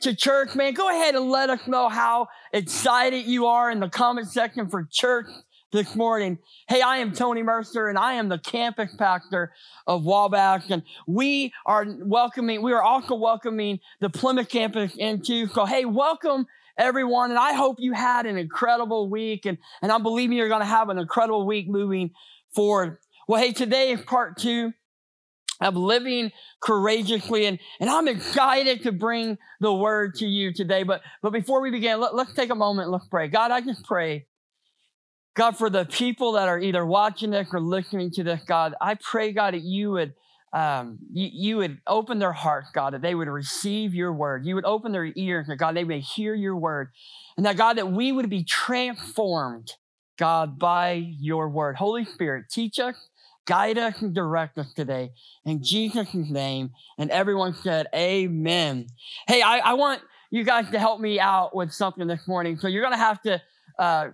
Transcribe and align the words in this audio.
to 0.00 0.14
church, 0.14 0.54
man. 0.54 0.72
Go 0.72 0.88
ahead 0.88 1.14
and 1.14 1.30
let 1.30 1.50
us 1.50 1.66
know 1.66 1.88
how 1.88 2.28
excited 2.52 3.26
you 3.26 3.46
are 3.46 3.70
in 3.70 3.80
the 3.80 3.88
comment 3.88 4.28
section 4.28 4.68
for 4.68 4.88
church 4.90 5.26
this 5.72 5.94
morning. 5.94 6.38
Hey, 6.68 6.80
I 6.80 6.98
am 6.98 7.12
Tony 7.12 7.42
Mercer 7.42 7.88
and 7.88 7.98
I 7.98 8.14
am 8.14 8.28
the 8.28 8.38
campus 8.38 8.94
pastor 8.96 9.52
of 9.86 10.04
Wabash 10.04 10.70
and 10.70 10.82
we 11.06 11.52
are 11.66 11.86
welcoming, 12.00 12.62
we 12.62 12.72
are 12.72 12.82
also 12.82 13.14
welcoming 13.14 13.78
the 14.00 14.08
Plymouth 14.08 14.48
campus 14.48 14.94
into. 14.96 15.46
So, 15.48 15.66
hey, 15.66 15.84
welcome 15.84 16.46
everyone. 16.78 17.30
And 17.30 17.38
I 17.38 17.52
hope 17.52 17.76
you 17.78 17.92
had 17.92 18.24
an 18.24 18.38
incredible 18.38 19.10
week 19.10 19.44
and, 19.44 19.58
and 19.82 19.92
I'm 19.92 20.02
believing 20.02 20.36
you're 20.36 20.48
going 20.48 20.60
to 20.60 20.66
have 20.66 20.88
an 20.88 20.98
incredible 20.98 21.46
week 21.46 21.68
moving 21.68 22.12
forward. 22.54 22.98
Well, 23.28 23.40
hey, 23.40 23.52
today 23.52 23.92
is 23.92 24.00
part 24.00 24.38
two 24.38 24.72
of 25.60 25.76
living 25.76 26.32
courageously. 26.60 27.46
And, 27.46 27.58
and 27.80 27.90
I'm 27.90 28.08
excited 28.08 28.82
to 28.84 28.92
bring 28.92 29.38
the 29.60 29.72
word 29.72 30.14
to 30.16 30.26
you 30.26 30.52
today. 30.52 30.82
But, 30.82 31.02
but 31.22 31.32
before 31.32 31.60
we 31.60 31.70
begin, 31.70 32.00
let, 32.00 32.14
let's 32.14 32.34
take 32.34 32.50
a 32.50 32.54
moment. 32.54 32.90
Let's 32.90 33.06
pray. 33.08 33.28
God, 33.28 33.50
I 33.50 33.60
just 33.60 33.84
pray. 33.84 34.26
God, 35.34 35.56
for 35.56 35.70
the 35.70 35.84
people 35.84 36.32
that 36.32 36.48
are 36.48 36.58
either 36.58 36.84
watching 36.84 37.30
this 37.30 37.48
or 37.52 37.60
listening 37.60 38.10
to 38.12 38.24
this, 38.24 38.42
God, 38.44 38.74
I 38.80 38.96
pray, 38.96 39.32
God, 39.32 39.54
that 39.54 39.62
you 39.62 39.92
would, 39.92 40.14
um, 40.52 40.98
you, 41.12 41.28
you 41.32 41.56
would 41.58 41.78
open 41.86 42.18
their 42.18 42.32
hearts, 42.32 42.70
God, 42.74 42.94
that 42.94 43.02
they 43.02 43.14
would 43.14 43.28
receive 43.28 43.94
your 43.94 44.12
word. 44.12 44.44
You 44.44 44.56
would 44.56 44.64
open 44.64 44.90
their 44.90 45.12
ears, 45.14 45.46
that 45.46 45.56
God, 45.56 45.76
they 45.76 45.84
may 45.84 46.00
hear 46.00 46.34
your 46.34 46.56
word. 46.56 46.88
And 47.36 47.46
that, 47.46 47.56
God, 47.56 47.78
that 47.78 47.92
we 47.92 48.10
would 48.10 48.28
be 48.28 48.42
transformed, 48.42 49.70
God, 50.18 50.58
by 50.58 50.94
your 51.20 51.48
word. 51.48 51.76
Holy 51.76 52.04
Spirit, 52.04 52.46
teach 52.50 52.80
us, 52.80 53.09
guide 53.50 53.78
us 53.78 54.00
and 54.00 54.14
direct 54.14 54.56
us 54.58 54.72
today 54.74 55.10
in 55.44 55.60
Jesus' 55.60 56.14
name. 56.14 56.70
And 56.98 57.10
everyone 57.10 57.52
said, 57.52 57.88
Amen. 57.92 58.86
Hey, 59.26 59.42
I, 59.42 59.58
I 59.58 59.74
want 59.74 60.02
you 60.30 60.44
guys 60.44 60.70
to 60.70 60.78
help 60.78 61.00
me 61.00 61.18
out 61.18 61.52
with 61.52 61.72
something 61.72 62.06
this 62.06 62.28
morning. 62.28 62.56
So 62.58 62.68
you're 62.68 62.82
going 62.82 62.94
to 62.94 63.04
have 63.04 63.20
to 63.22 63.42
uh, 63.76 64.10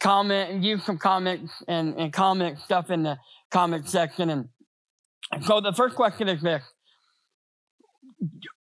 comment 0.00 0.52
and 0.52 0.64
use 0.64 0.82
some 0.84 0.96
comments 0.96 1.52
and, 1.68 1.94
and 1.96 2.14
comment 2.14 2.60
stuff 2.60 2.88
in 2.88 3.02
the 3.02 3.18
comment 3.50 3.90
section. 3.90 4.30
And, 4.30 4.48
so 5.42 5.60
the 5.60 5.74
first 5.74 5.94
question 5.94 6.28
is 6.28 6.40
this 6.40 6.62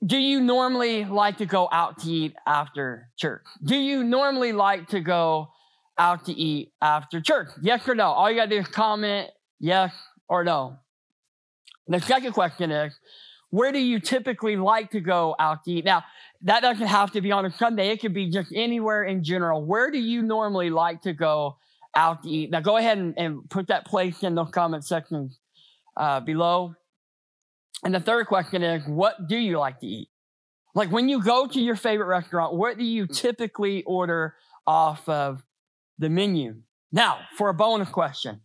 Do 0.04 0.18
you 0.18 0.40
normally 0.40 1.06
like 1.06 1.38
to 1.38 1.46
go 1.46 1.70
out 1.72 2.00
to 2.00 2.10
eat 2.10 2.34
after 2.48 3.10
church? 3.16 3.44
Do 3.64 3.76
you 3.76 4.04
normally 4.04 4.54
like 4.54 4.88
to 4.88 5.02
go 5.02 5.50
out 6.00 6.26
to 6.26 6.32
eat 6.32 6.72
after 6.82 7.22
church? 7.22 7.50
Yes 7.62 7.88
or 7.88 7.94
no? 7.94 8.08
All 8.08 8.28
you 8.28 8.38
got 8.38 8.46
to 8.46 8.56
do 8.56 8.62
is 8.62 8.68
comment 8.68 9.30
Yes 9.60 9.94
or 10.28 10.44
no? 10.44 10.78
The 11.88 12.00
second 12.00 12.34
question 12.34 12.72
is, 12.72 12.98
where 13.50 13.72
do 13.72 13.80
you 13.80 14.00
typically 14.00 14.56
like 14.56 14.92
to 14.92 15.00
go 15.00 15.36
out 15.40 15.64
to 15.64 15.72
eat? 15.72 15.86
Now, 15.86 16.04
that 16.44 16.62
doesn't 16.62 16.86
have 16.86 17.12
to 17.14 17.22
be 17.22 17.32
on 17.32 17.46
a 17.46 17.52
Sunday. 17.52 17.90
It 17.90 18.00
could 18.00 18.14
be 18.14 18.30
just 18.30 18.52
anywhere 18.54 19.04
in 19.04 19.24
general. 19.24 19.66
Where 19.66 19.90
do 19.90 19.98
you 19.98 20.22
normally 20.22 20.70
like 20.70 21.02
to 21.02 21.14
go 21.14 21.58
out 21.96 22.24
to 22.24 22.30
eat? 22.30 22.52
Now, 22.52 22.62
go 22.62 22.78
ahead 22.78 23.00
and, 23.00 23.14
and 23.18 23.50
put 23.50 23.68
that 23.68 23.86
place 23.86 24.22
in 24.22 24.36
the 24.36 24.46
comment 24.46 24.86
section 24.86 25.32
uh, 25.98 26.20
below. 26.20 26.76
And 27.84 27.96
the 27.96 28.00
third 28.00 28.28
question 28.28 28.62
is, 28.62 28.86
what 28.86 29.28
do 29.28 29.38
you 29.38 29.58
like 29.58 29.80
to 29.80 29.88
eat? 29.88 30.10
Like 30.76 30.92
when 30.92 31.10
you 31.10 31.24
go 31.24 31.48
to 31.48 31.60
your 31.60 31.76
favorite 31.76 32.06
restaurant, 32.06 32.56
what 32.56 32.78
do 32.78 32.84
you 32.84 33.08
typically 33.08 33.84
order 33.84 34.36
off 34.68 35.10
of 35.10 35.44
the 35.98 36.10
menu? 36.10 36.62
Now, 36.92 37.20
for 37.38 37.50
a 37.50 37.54
bonus 37.54 37.90
question, 37.90 38.42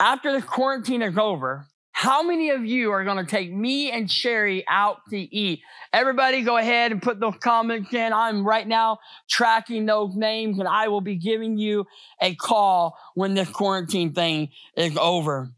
after 0.00 0.32
the 0.32 0.44
quarantine 0.44 1.02
is 1.02 1.18
over, 1.18 1.66
how 1.92 2.22
many 2.22 2.48
of 2.48 2.64
you 2.64 2.90
are 2.92 3.04
going 3.04 3.22
to 3.22 3.30
take 3.30 3.52
me 3.52 3.90
and 3.90 4.10
Sherry 4.10 4.64
out 4.66 5.00
to 5.10 5.18
eat? 5.18 5.60
Everybody 5.92 6.40
go 6.40 6.56
ahead 6.56 6.92
and 6.92 7.02
put 7.02 7.20
those 7.20 7.36
comments 7.40 7.92
in. 7.92 8.14
I'm 8.14 8.46
right 8.46 8.66
now 8.66 9.00
tracking 9.28 9.84
those 9.84 10.16
names 10.16 10.58
and 10.58 10.66
I 10.66 10.88
will 10.88 11.02
be 11.02 11.16
giving 11.16 11.58
you 11.58 11.84
a 12.22 12.34
call 12.34 12.96
when 13.14 13.34
this 13.34 13.50
quarantine 13.50 14.14
thing 14.14 14.48
is 14.76 14.96
over. 14.96 15.50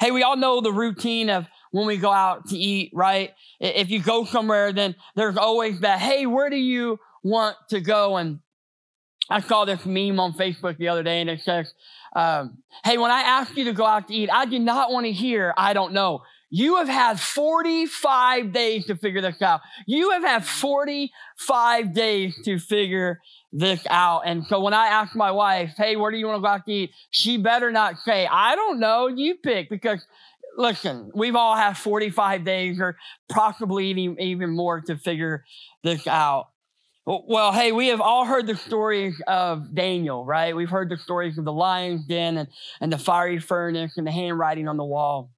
Hey, 0.00 0.10
we 0.10 0.22
all 0.22 0.38
know 0.38 0.62
the 0.62 0.72
routine 0.72 1.28
of 1.28 1.46
when 1.70 1.86
we 1.86 1.98
go 1.98 2.10
out 2.10 2.48
to 2.48 2.56
eat, 2.56 2.90
right? 2.94 3.32
If 3.60 3.90
you 3.90 4.00
go 4.00 4.24
somewhere, 4.24 4.72
then 4.72 4.94
there's 5.16 5.36
always 5.36 5.80
that, 5.80 5.98
hey, 5.98 6.24
where 6.24 6.48
do 6.48 6.56
you 6.56 6.98
want 7.22 7.56
to 7.70 7.80
go? 7.80 8.16
And 8.16 8.38
I 9.28 9.40
saw 9.40 9.64
this 9.64 9.84
meme 9.84 10.20
on 10.20 10.34
Facebook 10.34 10.76
the 10.78 10.88
other 10.88 11.02
day 11.02 11.20
and 11.20 11.30
it 11.30 11.40
says, 11.40 11.74
um, 12.14 12.58
hey, 12.84 12.98
when 12.98 13.10
I 13.10 13.20
ask 13.20 13.56
you 13.56 13.64
to 13.64 13.72
go 13.72 13.84
out 13.84 14.08
to 14.08 14.14
eat, 14.14 14.30
I 14.32 14.46
do 14.46 14.58
not 14.58 14.92
want 14.92 15.06
to 15.06 15.12
hear, 15.12 15.52
I 15.56 15.72
don't 15.72 15.92
know. 15.92 16.22
You 16.50 16.76
have 16.76 16.88
had 16.88 17.18
45 17.18 18.52
days 18.52 18.86
to 18.86 18.96
figure 18.96 19.20
this 19.20 19.42
out. 19.42 19.60
You 19.86 20.10
have 20.10 20.22
had 20.22 20.46
45 20.46 21.92
days 21.92 22.40
to 22.44 22.60
figure 22.60 23.20
this 23.52 23.84
out. 23.90 24.22
And 24.24 24.46
so 24.46 24.60
when 24.60 24.72
I 24.72 24.86
ask 24.86 25.16
my 25.16 25.32
wife, 25.32 25.74
hey, 25.76 25.96
where 25.96 26.12
do 26.12 26.16
you 26.16 26.26
want 26.26 26.38
to 26.38 26.42
go 26.42 26.46
out 26.46 26.64
to 26.66 26.72
eat? 26.72 26.90
She 27.10 27.38
better 27.38 27.72
not 27.72 27.98
say, 27.98 28.28
I 28.30 28.54
don't 28.54 28.78
know, 28.78 29.08
you 29.08 29.34
pick, 29.36 29.68
because 29.68 30.06
listen, 30.56 31.10
we've 31.14 31.34
all 31.34 31.56
had 31.56 31.76
45 31.76 32.44
days 32.44 32.78
or 32.80 32.96
possibly 33.28 33.88
even, 33.88 34.20
even 34.20 34.50
more 34.50 34.80
to 34.82 34.96
figure 34.96 35.44
this 35.82 36.06
out. 36.06 36.50
Well, 37.06 37.52
hey, 37.52 37.70
we 37.72 37.88
have 37.88 38.00
all 38.00 38.24
heard 38.24 38.46
the 38.46 38.56
stories 38.56 39.20
of 39.26 39.74
Daniel, 39.74 40.24
right? 40.24 40.56
We've 40.56 40.70
heard 40.70 40.88
the 40.88 40.96
stories 40.96 41.36
of 41.36 41.44
the 41.44 41.52
lion's 41.52 42.06
den 42.06 42.38
and, 42.38 42.48
and 42.80 42.90
the 42.90 42.96
fiery 42.96 43.38
furnace 43.38 43.98
and 43.98 44.06
the 44.06 44.10
handwriting 44.10 44.68
on 44.68 44.78
the 44.78 44.84
wall. 44.84 45.30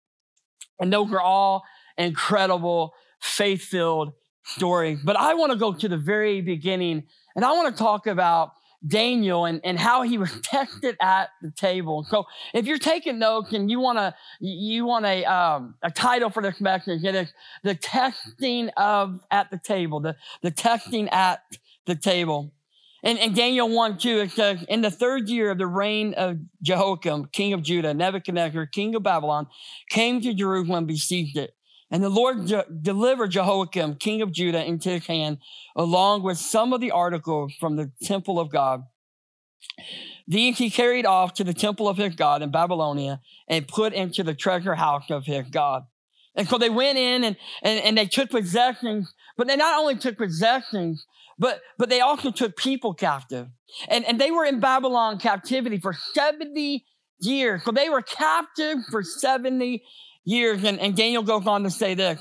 And 0.79 0.93
those 0.93 1.13
are 1.13 1.21
all 1.21 1.65
incredible, 1.99 2.95
faith 3.21 3.63
filled 3.63 4.13
stories. 4.45 5.01
But 5.03 5.17
I 5.17 5.35
want 5.35 5.51
to 5.53 5.59
go 5.59 5.73
to 5.73 5.89
the 5.89 5.97
very 5.97 6.41
beginning 6.41 7.03
and 7.35 7.45
I 7.45 7.51
want 7.51 7.77
to 7.77 7.83
talk 7.83 8.07
about 8.07 8.53
Daniel 8.87 9.45
and, 9.45 9.61
and 9.65 9.79
how 9.79 10.03
he 10.03 10.19
was 10.25 10.33
tested 10.41 10.97
at 11.01 11.31
the 11.43 11.51
table. 11.51 12.05
So 12.09 12.25
if 12.55 12.67
you're 12.67 12.79
taking 12.79 13.19
notes 13.19 13.53
and 13.53 13.71
you 13.71 13.81
want 13.81 13.99
to, 13.99 14.15
you 14.41 14.85
want 14.85 15.07
a, 15.07 15.25
um, 15.25 15.75
a 15.83 15.91
title 15.91 16.31
for 16.31 16.43
this 16.43 16.61
message, 16.61 17.05
it 17.05 17.15
is 17.15 17.33
the 17.63 17.75
testing 17.75 18.71
of 18.77 19.21
at 19.31 19.51
the 19.51 19.59
table, 19.59 20.01
the, 20.01 20.17
the 20.43 20.51
testing 20.51 21.09
at 21.11 21.43
the 21.87 21.95
table. 21.95 22.53
And, 23.03 23.19
and 23.19 23.37
Daniel 23.37 23.69
1 23.69 23.99
2, 23.99 24.19
it 24.19 24.31
says, 24.33 24.65
In 24.69 24.81
the 24.81 24.91
third 24.91 25.29
year 25.29 25.51
of 25.51 25.59
the 25.59 25.67
reign 25.67 26.15
of 26.15 26.39
Jehoiakim, 26.63 27.27
king 27.27 27.53
of 27.53 27.63
Judah, 27.63 27.95
Nebuchadnezzar, 27.95 28.67
king 28.67 28.95
of 28.95 29.03
Babylon, 29.03 29.47
came 29.91 30.21
to 30.23 30.35
Jerusalem, 30.35 30.79
and 30.79 30.87
besieged 30.89 31.37
it. 31.37 31.55
And 31.91 32.03
the 32.03 32.09
Lord 32.09 32.47
je- 32.47 32.65
delivered 32.83 33.31
Jehoiakim, 33.31 33.97
king 33.97 34.23
of 34.23 34.33
Judah, 34.33 34.65
into 34.65 34.91
his 34.91 35.07
hand, 35.07 35.39
along 35.77 36.23
with 36.23 36.39
some 36.39 36.73
of 36.73 36.81
the 36.81 36.91
articles 36.91 37.55
from 37.61 37.77
the 37.77 37.93
temple 38.03 38.41
of 38.41 38.51
God. 38.51 38.83
These 40.27 40.59
he 40.59 40.71
carried 40.71 41.07
off 41.07 41.35
to 41.35 41.45
the 41.45 41.55
temple 41.55 41.89
of 41.89 41.97
his 41.97 42.17
God 42.17 42.43
in 42.43 42.51
Babylonia 42.51 43.21
and 43.49 43.69
put 43.69 43.93
into 43.93 44.25
the 44.25 44.35
treasure 44.35 44.75
house 44.75 45.11
of 45.11 45.25
his 45.25 45.49
God. 45.49 45.85
And 46.35 46.49
so 46.49 46.59
they 46.59 46.71
went 46.71 46.99
in 46.99 47.25
and, 47.25 47.37
and, 47.63 47.81
and 47.81 47.99
they 47.99 48.07
took 48.07 48.31
possessions, 48.31 49.15
but 49.37 49.47
they 49.47 49.57
not 49.57 49.79
only 49.79 49.97
took 49.97 50.19
possessions, 50.19 51.07
but, 51.39 51.61
but 51.79 51.89
they 51.89 52.01
also 52.01 52.31
took 52.31 52.57
people 52.57 52.95
captive. 52.95 53.49
And, 53.89 54.05
and 54.05 54.21
they 54.21 54.31
were 54.31 54.45
in 54.45 54.61
Babylon 54.61 55.19
captivity 55.19 55.79
for 55.79 55.95
70 56.15 56.85
years. 57.21 57.63
So 57.65 57.71
they 57.71 57.89
were 57.89 58.03
captive 58.03 58.79
for 58.91 59.03
70 59.03 59.83
years. 60.27 60.63
And, 60.65 60.79
and 60.79 60.95
Daniel 60.95 61.23
goes 61.23 61.47
on 61.47 61.63
to 61.63 61.71
say 61.71 61.95
this. 61.95 62.21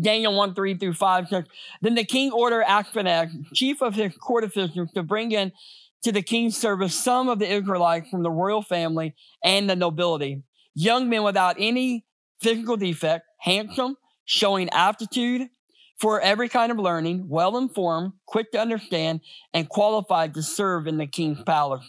Daniel 0.00 0.34
1, 0.34 0.54
3 0.54 0.78
through 0.78 0.94
5 0.94 1.28
says, 1.28 1.44
Then 1.82 1.94
the 1.94 2.04
king 2.04 2.32
ordered 2.32 2.64
Ashpenaz, 2.64 3.30
chief 3.52 3.82
of 3.82 3.94
his 3.94 4.16
court 4.16 4.44
officials, 4.44 4.90
to 4.92 5.02
bring 5.02 5.32
in 5.32 5.52
to 6.04 6.12
the 6.12 6.22
king's 6.22 6.56
service 6.56 6.94
some 6.94 7.28
of 7.28 7.38
the 7.38 7.52
Israelites 7.52 8.08
from 8.08 8.22
the 8.22 8.30
royal 8.30 8.62
family 8.62 9.14
and 9.44 9.68
the 9.68 9.76
nobility, 9.76 10.42
young 10.74 11.10
men 11.10 11.22
without 11.22 11.56
any 11.58 12.06
physical 12.40 12.76
defect, 12.76 13.26
handsome, 13.38 13.96
showing 14.24 14.70
aptitude 14.70 15.48
for 16.00 16.20
every 16.20 16.48
kind 16.48 16.72
of 16.72 16.78
learning, 16.78 17.28
well 17.28 17.56
informed, 17.56 18.12
quick 18.26 18.50
to 18.52 18.58
understand, 18.58 19.20
and 19.52 19.68
qualified 19.68 20.34
to 20.34 20.42
serve 20.42 20.86
in 20.86 20.96
the 20.96 21.06
king's 21.06 21.42
palace. 21.42 21.88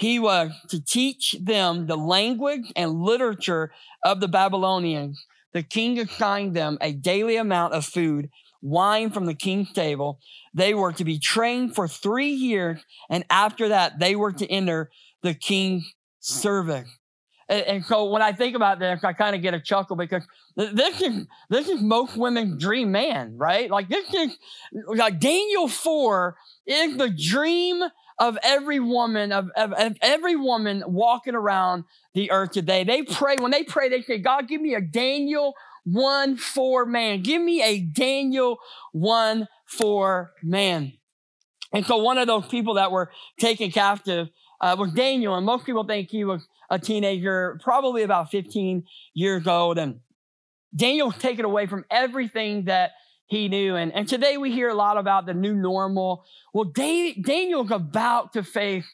He 0.00 0.18
was 0.18 0.50
to 0.70 0.82
teach 0.82 1.36
them 1.38 1.86
the 1.86 1.96
language 1.96 2.72
and 2.74 3.02
literature 3.02 3.70
of 4.02 4.20
the 4.20 4.28
Babylonians. 4.28 5.26
The 5.52 5.62
king 5.62 5.98
assigned 5.98 6.56
them 6.56 6.78
a 6.80 6.92
daily 6.92 7.36
amount 7.36 7.74
of 7.74 7.84
food 7.84 8.30
wine 8.62 9.10
from 9.10 9.26
the 9.26 9.34
king's 9.34 9.70
table. 9.74 10.18
They 10.54 10.72
were 10.72 10.92
to 10.94 11.04
be 11.04 11.18
trained 11.18 11.74
for 11.74 11.86
three 11.86 12.30
years, 12.30 12.82
and 13.10 13.26
after 13.28 13.68
that, 13.68 13.98
they 13.98 14.16
were 14.16 14.32
to 14.32 14.50
enter 14.50 14.90
the 15.22 15.34
king's 15.34 15.94
service. 16.18 16.88
And, 17.50 17.84
so 17.84 18.04
when 18.06 18.22
I 18.22 18.32
think 18.32 18.56
about 18.56 18.78
this, 18.78 19.02
I 19.02 19.12
kind 19.12 19.36
of 19.36 19.42
get 19.42 19.54
a 19.54 19.60
chuckle 19.60 19.96
because 19.96 20.24
this 20.56 21.02
is 21.02 21.26
this 21.50 21.68
is 21.68 21.82
most 21.82 22.16
women's 22.16 22.62
dream 22.62 22.92
man, 22.92 23.36
right? 23.36 23.68
Like 23.68 23.88
this 23.88 24.14
is 24.14 24.38
like 24.86 25.18
Daniel 25.18 25.66
4 25.66 26.36
is 26.66 26.96
the 26.96 27.10
dream 27.10 27.82
of 28.20 28.38
every 28.42 28.78
woman, 28.78 29.32
of, 29.32 29.50
of, 29.56 29.72
of, 29.72 29.96
every 30.02 30.36
woman 30.36 30.84
walking 30.86 31.34
around 31.34 31.84
the 32.12 32.30
earth 32.30 32.52
today. 32.52 32.84
They 32.84 33.02
pray, 33.02 33.36
when 33.38 33.50
they 33.50 33.64
pray, 33.64 33.88
they 33.88 34.02
say, 34.02 34.18
God, 34.18 34.46
give 34.46 34.60
me 34.60 34.74
a 34.74 34.80
Daniel 34.80 35.54
1 35.84 36.36
4 36.36 36.86
man. 36.86 37.22
Give 37.22 37.40
me 37.40 37.62
a 37.62 37.80
Daniel 37.80 38.58
1 38.92 39.48
4 39.66 40.32
man. 40.42 40.92
And 41.72 41.86
so 41.86 41.96
one 41.96 42.18
of 42.18 42.26
those 42.26 42.46
people 42.46 42.74
that 42.74 42.92
were 42.92 43.10
taken 43.38 43.70
captive 43.70 44.28
uh, 44.60 44.76
was 44.78 44.92
Daniel. 44.92 45.34
And 45.36 45.46
most 45.46 45.64
people 45.64 45.84
think 45.84 46.10
he 46.10 46.24
was 46.24 46.46
a 46.68 46.78
teenager, 46.78 47.58
probably 47.64 48.02
about 48.02 48.30
15 48.30 48.84
years 49.14 49.46
old. 49.46 49.78
And 49.78 50.00
Daniel 50.76 51.06
was 51.06 51.16
taken 51.16 51.46
away 51.46 51.66
from 51.66 51.86
everything 51.90 52.66
that 52.66 52.90
he 53.30 53.48
knew. 53.48 53.76
And, 53.76 53.94
and 53.94 54.08
today 54.08 54.36
we 54.36 54.50
hear 54.50 54.68
a 54.68 54.74
lot 54.74 54.98
about 54.98 55.24
the 55.24 55.34
new 55.34 55.54
normal. 55.54 56.24
Well, 56.52 56.64
Daniel's 56.64 57.70
about 57.70 58.32
to 58.32 58.42
face 58.42 58.84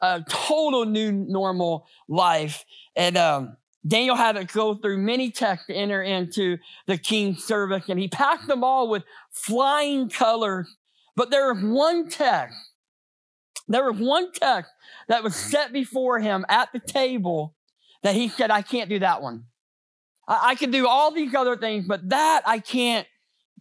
a 0.00 0.24
total 0.26 0.86
new 0.86 1.12
normal 1.12 1.86
life. 2.08 2.64
And 2.96 3.18
um, 3.18 3.56
Daniel 3.86 4.16
had 4.16 4.36
to 4.36 4.44
go 4.44 4.74
through 4.74 4.96
many 4.96 5.30
tests 5.30 5.66
to 5.66 5.74
enter 5.74 6.02
into 6.02 6.56
the 6.86 6.96
king's 6.96 7.44
service, 7.44 7.84
and 7.90 8.00
he 8.00 8.08
passed 8.08 8.48
them 8.48 8.64
all 8.64 8.88
with 8.88 9.04
flying 9.30 10.08
colors. 10.08 10.74
But 11.14 11.30
there 11.30 11.52
was 11.52 11.62
one 11.62 12.08
test. 12.08 12.56
There 13.68 13.92
was 13.92 14.00
one 14.00 14.32
test 14.32 14.70
that 15.08 15.22
was 15.22 15.36
set 15.36 15.70
before 15.70 16.18
him 16.18 16.46
at 16.48 16.70
the 16.72 16.80
table 16.80 17.54
that 18.02 18.14
he 18.14 18.28
said, 18.28 18.50
I 18.50 18.62
can't 18.62 18.88
do 18.88 19.00
that 19.00 19.20
one. 19.20 19.44
I, 20.26 20.40
I 20.44 20.54
can 20.54 20.70
do 20.70 20.88
all 20.88 21.10
these 21.10 21.34
other 21.34 21.58
things, 21.58 21.86
but 21.86 22.08
that 22.08 22.42
I 22.46 22.58
can't 22.58 23.06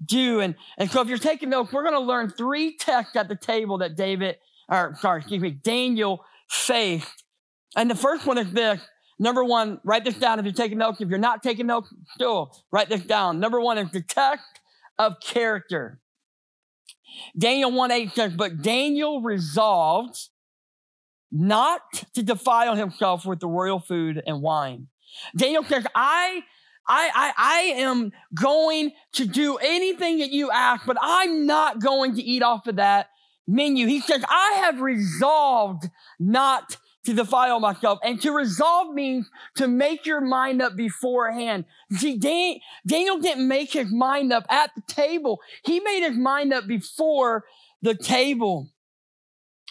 do. 0.03 0.39
And, 0.39 0.55
and 0.77 0.89
so 0.89 1.01
if 1.01 1.07
you're 1.07 1.17
taking 1.17 1.49
notes, 1.49 1.71
we're 1.71 1.83
going 1.83 1.95
to 1.95 1.99
learn 1.99 2.29
three 2.29 2.77
texts 2.77 3.15
at 3.15 3.27
the 3.27 3.35
table 3.35 3.79
that 3.79 3.95
David, 3.95 4.37
or 4.69 4.95
sorry, 4.99 5.19
excuse 5.19 5.41
me, 5.41 5.51
Daniel 5.51 6.23
faced. 6.49 7.23
And 7.75 7.89
the 7.89 7.95
first 7.95 8.25
one 8.25 8.37
is 8.37 8.51
this. 8.51 8.81
Number 9.19 9.43
one, 9.43 9.79
write 9.83 10.03
this 10.03 10.15
down 10.15 10.39
if 10.39 10.45
you're 10.45 10.53
taking 10.53 10.79
notes. 10.79 10.99
If 10.99 11.09
you're 11.09 11.19
not 11.19 11.43
taking 11.43 11.67
notes, 11.67 11.93
still 12.15 12.51
write 12.71 12.89
this 12.89 13.01
down. 13.01 13.39
Number 13.39 13.61
one 13.61 13.77
is 13.77 13.91
the 13.91 14.01
test 14.01 14.41
of 14.97 15.19
character. 15.19 15.99
Daniel 17.37 17.71
1 17.71 17.91
8 17.91 18.11
says, 18.15 18.33
But 18.33 18.61
Daniel 18.61 19.21
resolved 19.21 20.29
not 21.31 21.81
to 22.13 22.23
defile 22.23 22.75
himself 22.75 23.25
with 23.25 23.39
the 23.39 23.47
royal 23.47 23.79
food 23.79 24.21
and 24.25 24.41
wine. 24.41 24.87
Daniel 25.35 25.63
says, 25.63 25.85
I 25.93 26.41
I, 26.87 27.09
I, 27.13 27.33
I 27.37 27.59
am 27.81 28.11
going 28.33 28.91
to 29.13 29.25
do 29.25 29.57
anything 29.57 30.19
that 30.19 30.31
you 30.31 30.51
ask, 30.51 30.85
but 30.85 30.97
I'm 31.01 31.45
not 31.45 31.81
going 31.81 32.15
to 32.15 32.21
eat 32.21 32.43
off 32.43 32.67
of 32.67 32.77
that 32.77 33.07
menu. 33.47 33.87
He 33.87 34.01
says, 34.01 34.23
I 34.27 34.61
have 34.63 34.81
resolved 34.81 35.89
not 36.19 36.77
to 37.05 37.13
defile 37.13 37.59
myself. 37.59 37.99
And 38.03 38.21
to 38.21 38.31
resolve 38.31 38.93
means 38.93 39.29
to 39.55 39.67
make 39.67 40.05
your 40.05 40.21
mind 40.21 40.61
up 40.61 40.75
beforehand. 40.75 41.65
See, 41.91 42.17
Daniel 42.17 43.19
didn't 43.19 43.47
make 43.47 43.73
his 43.73 43.91
mind 43.91 44.31
up 44.31 44.45
at 44.49 44.71
the 44.75 44.83
table. 44.87 45.39
He 45.63 45.79
made 45.79 46.07
his 46.07 46.17
mind 46.17 46.53
up 46.53 46.67
before 46.67 47.45
the 47.81 47.95
table. 47.95 48.69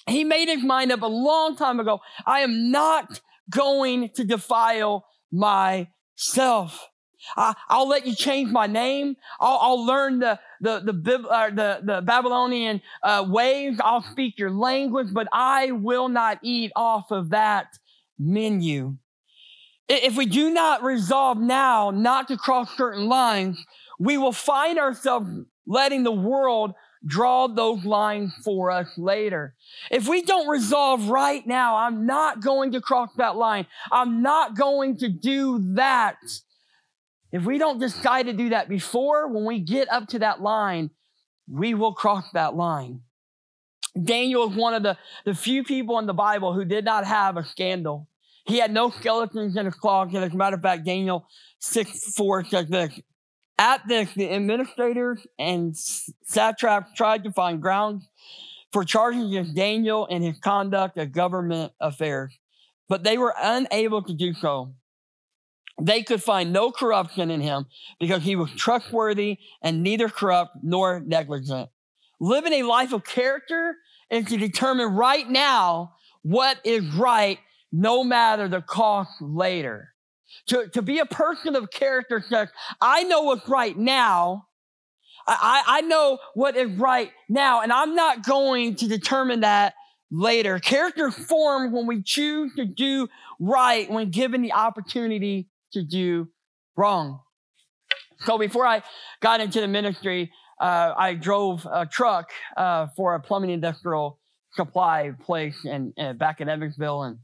He 0.09 0.25
made 0.25 0.49
his 0.49 0.65
mind 0.65 0.91
up 0.91 1.03
a 1.03 1.07
long 1.07 1.57
time 1.57 1.79
ago. 1.79 2.01
I 2.27 2.41
am 2.41 2.71
not 2.71 3.21
going 3.49 4.09
to 4.11 4.25
defile 4.25 5.07
myself. 5.31 6.89
I, 7.37 7.55
will 7.71 7.89
let 7.89 8.07
you 8.07 8.15
change 8.15 8.51
my 8.51 8.67
name. 8.67 9.17
I'll, 9.41 9.59
I'll 9.61 9.87
learn 9.87 10.19
the 10.19 10.39
the 10.61 10.81
the, 10.81 11.29
uh, 11.29 11.51
the, 11.51 11.81
the 11.83 12.03
Babylonian 12.03 12.83
uh, 13.03 13.25
ways. 13.29 13.79
I'll 13.83 14.03
speak 14.03 14.39
your 14.39 14.51
language, 14.51 15.09
but 15.13 15.29
I 15.33 15.73
will 15.73 16.09
not 16.09 16.39
eat 16.43 16.73
off 16.77 17.11
of 17.11 17.31
that 17.31 17.79
menu. 18.19 18.97
If 19.89 20.17
we 20.17 20.27
do 20.27 20.51
not 20.51 20.85
resolve 20.85 21.39
now 21.39 21.91
not 21.91 22.29
to 22.29 22.37
cross 22.37 22.77
certain 22.77 23.09
lines, 23.09 23.65
we 23.99 24.17
will 24.19 24.33
find 24.33 24.79
ourselves 24.79 25.29
letting 25.67 26.05
the 26.05 26.13
world 26.13 26.75
draw 27.05 27.49
those 27.49 27.85
lines 27.85 28.33
for 28.45 28.71
us 28.71 28.89
later. 28.97 29.55
If 29.91 30.07
we 30.07 30.23
don't 30.23 30.49
resolve 30.49 31.09
right 31.09 31.47
now, 31.47 31.77
I'm 31.77 32.07
not 32.07 32.43
going 32.43 32.73
to 32.73 32.81
cross 32.81 33.11
that 33.17 33.37
line. 33.37 33.67
I'm 33.91 34.23
not 34.23 34.57
going 34.57 34.99
to 34.99 35.09
do 35.09 35.75
that 35.75 36.17
if 37.33 37.45
we 37.45 37.59
don't 37.59 37.79
decide 37.79 38.27
to 38.27 38.33
do 38.33 38.51
that 38.51 38.69
before, 38.69 39.29
when 39.29 39.45
we 39.45 39.61
get 39.61 39.91
up 39.91 40.09
to 40.09 40.19
that 40.21 40.41
line, 40.41 40.91
we 41.49 41.75
will 41.75 41.93
cross 41.93 42.25
that 42.33 42.55
line. 42.55 43.03
Daniel 44.01 44.51
is 44.51 44.57
one 44.57 44.75
of 44.75 44.83
the, 44.83 44.97
the 45.25 45.35
few 45.35 45.65
people 45.65 45.99
in 45.99 46.07
the 46.07 46.15
Bible 46.15 46.53
who 46.53 46.65
did 46.65 46.85
not 46.85 47.05
have 47.05 47.37
a 47.37 47.45
scandal. 47.45 48.09
He 48.45 48.59
had 48.59 48.73
no 48.73 48.91
skeletons 48.91 49.57
in 49.57 49.67
his 49.67 49.75
closet. 49.75 50.23
As 50.23 50.33
a 50.33 50.37
matter 50.37 50.57
of 50.57 50.63
fact, 50.63 50.85
Daniel 50.85 51.27
6 51.59 52.15
4 52.15 52.45
says 52.45 52.69
this. 52.69 53.01
At 53.59 53.87
this, 53.87 54.09
the 54.15 54.31
administrators 54.33 55.27
and 55.39 55.77
satraps 55.77 56.95
tried 56.95 57.25
to 57.25 57.33
find 57.33 57.61
grounds 57.61 58.09
for 58.73 58.85
charging 58.85 59.25
against 59.25 59.55
Daniel 59.55 60.07
and 60.11 60.25
his 60.25 60.39
conduct 60.39 60.97
of 60.97 61.13
government 61.13 61.73
affairs, 61.81 62.33
but 62.89 63.05
they 63.05 63.19
were 63.19 63.35
unable 63.39 64.03
to 64.03 64.15
do 64.15 64.33
so. 64.33 64.73
They 65.81 66.03
could 66.03 66.23
find 66.23 66.53
no 66.53 66.71
corruption 66.71 67.31
in 67.31 67.41
him 67.41 67.67
because 67.99 68.23
he 68.23 68.37
was 68.37 68.51
trustworthy 68.53 69.39
and 69.63 69.83
neither 69.83 70.09
corrupt 70.09 70.59
nor 70.63 71.01
negligent. 71.01 71.71
Living 72.21 72.53
a 72.55 72.63
life 72.65 72.93
of 72.93 73.05
character 73.05 73.77
is 74.11 74.27
to 74.27 74.37
determine 74.37 74.95
right 74.95 75.29
now 75.29 75.95
what 76.23 76.59
is 76.65 76.85
right, 76.95 77.39
no 77.73 78.05
matter 78.05 78.49
the 78.49 78.61
cost 78.61 79.13
later. 79.21 79.89
To, 80.49 80.69
to 80.69 80.83
be 80.83 80.99
a 80.99 81.07
person 81.07 81.57
of 81.57 81.71
character 81.71 82.23
says, 82.29 82.49
I 82.81 83.05
know 83.05 83.23
what's 83.23 83.49
right 83.49 83.77
now. 83.77 84.47
I, 85.27 85.63
I 85.67 85.81
know 85.83 86.19
what 86.35 86.57
is 86.57 86.73
right 86.73 87.11
now, 87.29 87.61
and 87.61 87.73
I'm 87.73 87.95
not 87.95 88.25
going 88.25 88.77
to 88.77 88.89
determine 88.89 89.41
that 89.41 89.75
later. 90.11 90.59
Character 90.59 91.11
formed 91.11 91.73
when 91.73 91.87
we 91.87 92.03
choose 92.03 92.55
to 92.57 92.65
do 92.65 93.09
right 93.39 93.91
when 93.91 94.11
given 94.11 94.43
the 94.43 94.53
opportunity 94.53 95.49
to 95.73 95.83
do 95.83 96.29
wrong. 96.77 97.21
So 98.21 98.39
before 98.39 98.67
I 98.67 98.83
got 99.21 99.41
into 99.41 99.61
the 99.61 99.69
ministry, 99.69 100.31
uh, 100.61 100.93
I 100.97 101.15
drove 101.15 101.67
a 101.71 101.87
truck 101.87 102.31
uh, 102.57 102.89
for 102.97 103.15
a 103.15 103.21
plumbing 103.21 103.51
industrial 103.51 104.19
supply 104.53 105.13
place 105.25 105.65
and 105.65 105.95
back 106.19 106.41
in 106.41 106.49
Evansville. 106.49 107.03
And 107.03 107.19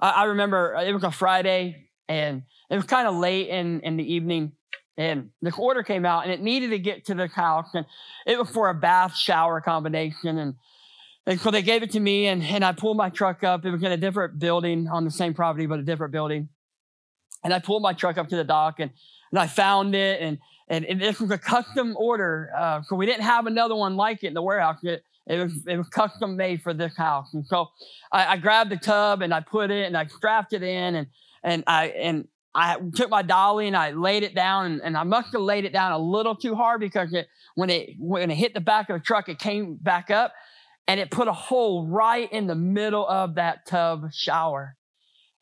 I, 0.00 0.10
I, 0.10 0.24
remember 0.24 0.74
it 0.74 0.92
was 0.92 1.04
a 1.04 1.10
Friday 1.10 1.88
and 2.08 2.42
it 2.68 2.76
was 2.76 2.84
kind 2.84 3.06
of 3.06 3.14
late 3.14 3.48
in, 3.48 3.80
in 3.80 3.96
the 3.96 4.14
evening. 4.14 4.52
And 4.96 5.30
this 5.40 5.58
order 5.58 5.82
came 5.82 6.04
out 6.04 6.24
and 6.24 6.32
it 6.32 6.40
needed 6.40 6.70
to 6.70 6.78
get 6.78 7.06
to 7.06 7.14
the 7.14 7.28
house. 7.28 7.70
And 7.74 7.86
it 8.26 8.38
was 8.38 8.50
for 8.50 8.68
a 8.68 8.74
bath 8.74 9.16
shower 9.16 9.60
combination. 9.60 10.38
And, 10.38 10.54
and 11.26 11.40
so 11.40 11.50
they 11.50 11.62
gave 11.62 11.82
it 11.82 11.92
to 11.92 12.00
me 12.00 12.26
and, 12.26 12.42
and 12.42 12.64
I 12.64 12.72
pulled 12.72 12.96
my 12.96 13.08
truck 13.08 13.44
up. 13.44 13.64
It 13.64 13.70
was 13.70 13.82
in 13.82 13.92
a 13.92 13.96
different 13.96 14.38
building 14.38 14.88
on 14.88 15.04
the 15.04 15.10
same 15.10 15.32
property, 15.32 15.66
but 15.66 15.78
a 15.78 15.84
different 15.84 16.12
building. 16.12 16.48
And 17.44 17.52
I 17.52 17.58
pulled 17.58 17.82
my 17.82 17.92
truck 17.92 18.18
up 18.18 18.28
to 18.28 18.36
the 18.36 18.44
dock 18.44 18.80
and, 18.80 18.90
and 19.30 19.38
I 19.38 19.46
found 19.46 19.94
it. 19.94 20.20
And, 20.20 20.38
and, 20.68 20.84
and 20.84 21.00
this 21.00 21.20
was 21.20 21.30
a 21.30 21.38
custom 21.38 21.96
order. 21.96 22.50
Uh, 22.56 22.82
so 22.82 22.96
we 22.96 23.06
didn't 23.06 23.24
have 23.24 23.46
another 23.46 23.74
one 23.74 23.96
like 23.96 24.22
it 24.22 24.28
in 24.28 24.34
the 24.34 24.42
warehouse. 24.42 24.78
It, 24.82 25.04
it 25.26 25.38
was, 25.38 25.52
it 25.66 25.76
was 25.76 25.88
custom 25.88 26.36
made 26.36 26.62
for 26.62 26.74
this 26.74 26.96
house. 26.96 27.34
And 27.34 27.46
so 27.46 27.70
I, 28.10 28.26
I 28.26 28.36
grabbed 28.36 28.70
the 28.70 28.76
tub 28.76 29.22
and 29.22 29.32
I 29.32 29.40
put 29.40 29.70
it 29.70 29.86
and 29.86 29.96
I 29.96 30.06
strapped 30.06 30.52
it 30.52 30.62
in 30.62 30.94
and, 30.96 31.06
and 31.42 31.64
I, 31.66 31.86
and 31.88 32.28
I 32.54 32.76
took 32.94 33.08
my 33.08 33.22
dolly 33.22 33.66
and 33.66 33.76
I 33.76 33.92
laid 33.92 34.24
it 34.24 34.34
down 34.34 34.66
and, 34.66 34.82
and 34.82 34.96
I 34.96 35.04
must 35.04 35.32
have 35.32 35.40
laid 35.40 35.64
it 35.64 35.72
down 35.72 35.92
a 35.92 35.98
little 35.98 36.34
too 36.34 36.54
hard 36.54 36.80
because 36.80 37.14
it, 37.14 37.28
when 37.54 37.70
it, 37.70 37.90
when 37.98 38.30
it 38.30 38.34
hit 38.34 38.54
the 38.54 38.60
back 38.60 38.90
of 38.90 38.98
the 38.98 39.04
truck, 39.04 39.28
it 39.28 39.38
came 39.38 39.76
back 39.76 40.10
up 40.10 40.32
and 40.88 40.98
it 40.98 41.10
put 41.10 41.28
a 41.28 41.32
hole 41.32 41.86
right 41.86 42.30
in 42.32 42.46
the 42.46 42.54
middle 42.54 43.06
of 43.06 43.36
that 43.36 43.66
tub 43.66 44.12
shower. 44.12 44.76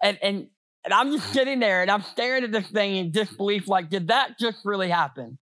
And, 0.02 0.18
and 0.22 0.46
and 0.84 0.94
I'm 0.94 1.12
just 1.12 1.32
sitting 1.32 1.60
there 1.60 1.82
and 1.82 1.90
I'm 1.90 2.02
staring 2.02 2.44
at 2.44 2.52
this 2.52 2.68
thing 2.68 2.96
in 2.96 3.10
disbelief, 3.10 3.68
like, 3.68 3.90
did 3.90 4.08
that 4.08 4.38
just 4.38 4.58
really 4.64 4.88
happen? 4.88 5.38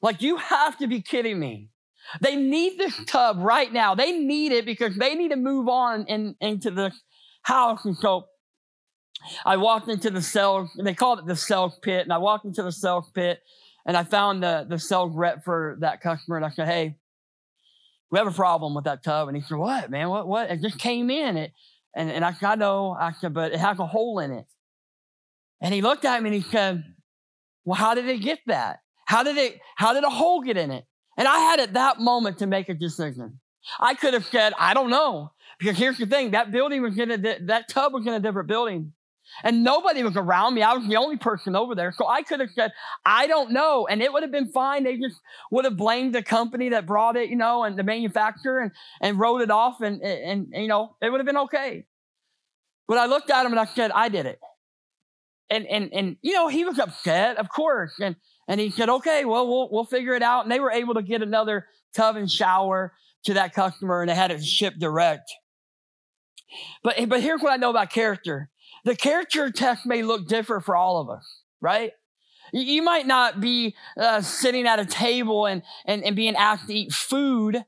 Like, 0.00 0.22
you 0.22 0.36
have 0.36 0.78
to 0.78 0.86
be 0.86 1.00
kidding 1.00 1.38
me. 1.38 1.70
They 2.20 2.36
need 2.36 2.78
this 2.78 2.98
tub 3.06 3.38
right 3.38 3.72
now. 3.72 3.94
They 3.94 4.12
need 4.12 4.52
it 4.52 4.64
because 4.64 4.96
they 4.96 5.14
need 5.14 5.30
to 5.30 5.36
move 5.36 5.68
on 5.68 6.06
in, 6.06 6.36
into 6.40 6.70
the 6.70 6.92
house. 7.42 7.84
And 7.84 7.96
so 7.96 8.26
I 9.44 9.56
walked 9.56 9.88
into 9.88 10.10
the 10.10 10.22
cell, 10.22 10.70
they 10.76 10.94
called 10.94 11.20
it 11.20 11.26
the 11.26 11.36
cell 11.36 11.76
pit, 11.82 12.02
and 12.02 12.12
I 12.12 12.18
walked 12.18 12.44
into 12.44 12.62
the 12.62 12.72
cell 12.72 13.08
pit 13.14 13.40
and 13.86 13.96
I 13.96 14.04
found 14.04 14.42
the, 14.42 14.66
the 14.68 14.78
sales 14.78 15.14
rep 15.14 15.44
for 15.44 15.76
that 15.80 16.00
customer 16.00 16.36
and 16.36 16.46
I 16.46 16.50
said, 16.50 16.68
Hey, 16.68 16.96
we 18.10 18.18
have 18.18 18.28
a 18.28 18.32
problem 18.32 18.74
with 18.74 18.84
that 18.84 19.02
tub. 19.02 19.28
And 19.28 19.36
he 19.36 19.42
said, 19.42 19.56
What, 19.56 19.90
man? 19.90 20.08
What, 20.08 20.28
what? 20.28 20.50
It 20.50 20.60
just 20.60 20.78
came 20.78 21.10
in. 21.10 21.36
It, 21.36 21.52
and, 21.94 22.10
and 22.10 22.24
I 22.24 22.32
said, 22.32 22.48
I 22.48 22.54
know. 22.54 22.96
I 22.98 23.12
said, 23.12 23.34
but 23.34 23.52
it 23.52 23.60
has 23.60 23.78
a 23.78 23.86
hole 23.86 24.18
in 24.18 24.32
it. 24.32 24.46
And 25.60 25.72
he 25.72 25.82
looked 25.82 26.04
at 26.04 26.22
me 26.22 26.30
and 26.30 26.42
he 26.42 26.50
said, 26.50 26.82
Well, 27.64 27.76
how 27.76 27.94
did 27.94 28.08
it 28.08 28.18
get 28.18 28.40
that? 28.46 28.80
How 29.04 29.22
did 29.22 29.36
it, 29.36 29.60
how 29.76 29.92
did 29.92 30.04
a 30.04 30.10
hole 30.10 30.42
get 30.42 30.56
in 30.56 30.70
it? 30.70 30.84
And 31.16 31.28
I 31.28 31.38
had 31.38 31.60
at 31.60 31.74
that 31.74 32.00
moment 32.00 32.38
to 32.38 32.46
make 32.46 32.68
a 32.68 32.74
decision. 32.74 33.40
I 33.78 33.94
could 33.94 34.14
have 34.14 34.24
said, 34.24 34.54
I 34.58 34.74
don't 34.74 34.90
know. 34.90 35.32
Because 35.58 35.76
here's 35.76 35.98
the 35.98 36.06
thing, 36.06 36.32
that 36.32 36.50
building 36.50 36.82
was 36.82 36.98
in 36.98 37.10
a, 37.10 37.16
that 37.46 37.68
tub 37.68 37.92
was 37.92 38.06
in 38.06 38.12
a 38.12 38.20
different 38.20 38.48
building. 38.48 38.92
And 39.44 39.64
nobody 39.64 40.02
was 40.02 40.16
around 40.16 40.54
me. 40.54 40.62
I 40.62 40.74
was 40.74 40.86
the 40.86 40.96
only 40.96 41.16
person 41.16 41.56
over 41.56 41.74
there. 41.74 41.92
So 41.96 42.06
I 42.06 42.22
could 42.22 42.40
have 42.40 42.50
said, 42.54 42.72
I 43.04 43.26
don't 43.26 43.52
know. 43.52 43.86
And 43.86 44.02
it 44.02 44.12
would 44.12 44.22
have 44.22 44.32
been 44.32 44.50
fine. 44.52 44.84
They 44.84 44.96
just 44.96 45.16
would 45.50 45.64
have 45.64 45.76
blamed 45.76 46.14
the 46.14 46.22
company 46.22 46.70
that 46.70 46.86
brought 46.86 47.16
it, 47.16 47.28
you 47.30 47.36
know, 47.36 47.64
and 47.64 47.78
the 47.78 47.82
manufacturer 47.82 48.60
and, 48.60 48.72
and 49.00 49.18
wrote 49.18 49.40
it 49.40 49.50
off. 49.50 49.80
And, 49.80 50.02
and, 50.02 50.48
and, 50.52 50.62
you 50.62 50.68
know, 50.68 50.96
it 51.00 51.10
would 51.10 51.18
have 51.18 51.26
been 51.26 51.38
okay. 51.38 51.86
But 52.88 52.98
I 52.98 53.06
looked 53.06 53.30
at 53.30 53.46
him 53.46 53.52
and 53.52 53.60
I 53.60 53.64
said, 53.64 53.90
I 53.90 54.08
did 54.08 54.26
it. 54.26 54.38
And, 55.50 55.66
and, 55.66 55.92
and, 55.92 56.16
you 56.22 56.32
know, 56.32 56.48
he 56.48 56.64
was 56.64 56.78
upset, 56.78 57.36
of 57.36 57.48
course. 57.48 57.94
And, 58.00 58.16
and 58.48 58.60
he 58.60 58.70
said, 58.70 58.88
okay, 58.88 59.24
well, 59.24 59.46
we'll, 59.46 59.68
we'll 59.70 59.84
figure 59.84 60.14
it 60.14 60.22
out. 60.22 60.44
And 60.44 60.52
they 60.52 60.60
were 60.60 60.70
able 60.70 60.94
to 60.94 61.02
get 61.02 61.22
another 61.22 61.66
tub 61.94 62.16
and 62.16 62.30
shower 62.30 62.92
to 63.24 63.34
that 63.34 63.54
customer 63.54 64.00
and 64.00 64.10
they 64.10 64.14
had 64.14 64.30
it 64.30 64.42
shipped 64.44 64.78
direct. 64.78 65.30
But, 66.82 66.96
but 67.08 67.22
here's 67.22 67.40
what 67.40 67.52
I 67.52 67.56
know 67.56 67.70
about 67.70 67.90
character. 67.90 68.50
The 68.84 68.96
character 68.96 69.50
test 69.50 69.86
may 69.86 70.02
look 70.02 70.26
different 70.26 70.64
for 70.64 70.76
all 70.76 71.00
of 71.00 71.08
us, 71.08 71.42
right? 71.60 71.92
You 72.52 72.82
might 72.82 73.06
not 73.06 73.40
be 73.40 73.74
uh, 73.96 74.20
sitting 74.20 74.66
at 74.66 74.78
a 74.78 74.84
table 74.84 75.46
and, 75.46 75.62
and, 75.86 76.02
and 76.04 76.16
being 76.16 76.36
asked 76.36 76.66
to 76.66 76.74
eat 76.74 76.92
food 76.92 77.64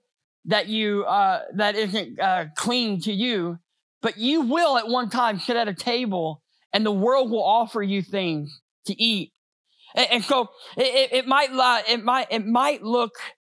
that 0.46 0.68
you 0.68 1.04
uh, 1.04 1.42
that 1.54 1.74
isn't 1.74 2.20
uh, 2.20 2.46
clean 2.56 3.00
to 3.02 3.12
you, 3.12 3.58
but 4.02 4.18
you 4.18 4.42
will 4.42 4.76
at 4.76 4.88
one 4.88 5.08
time 5.08 5.38
sit 5.38 5.56
at 5.56 5.68
a 5.68 5.74
table 5.74 6.42
and 6.72 6.84
the 6.84 6.92
world 6.92 7.30
will 7.30 7.44
offer 7.44 7.82
you 7.82 8.02
things 8.02 8.60
to 8.86 9.00
eat. 9.00 9.32
And, 9.94 10.06
and 10.12 10.24
so 10.24 10.50
it, 10.76 11.12
it, 11.12 11.26
might 11.26 11.48
it 11.88 12.04
might 12.04 12.26
it 12.30 12.44
might 12.44 12.82
look 12.82 13.14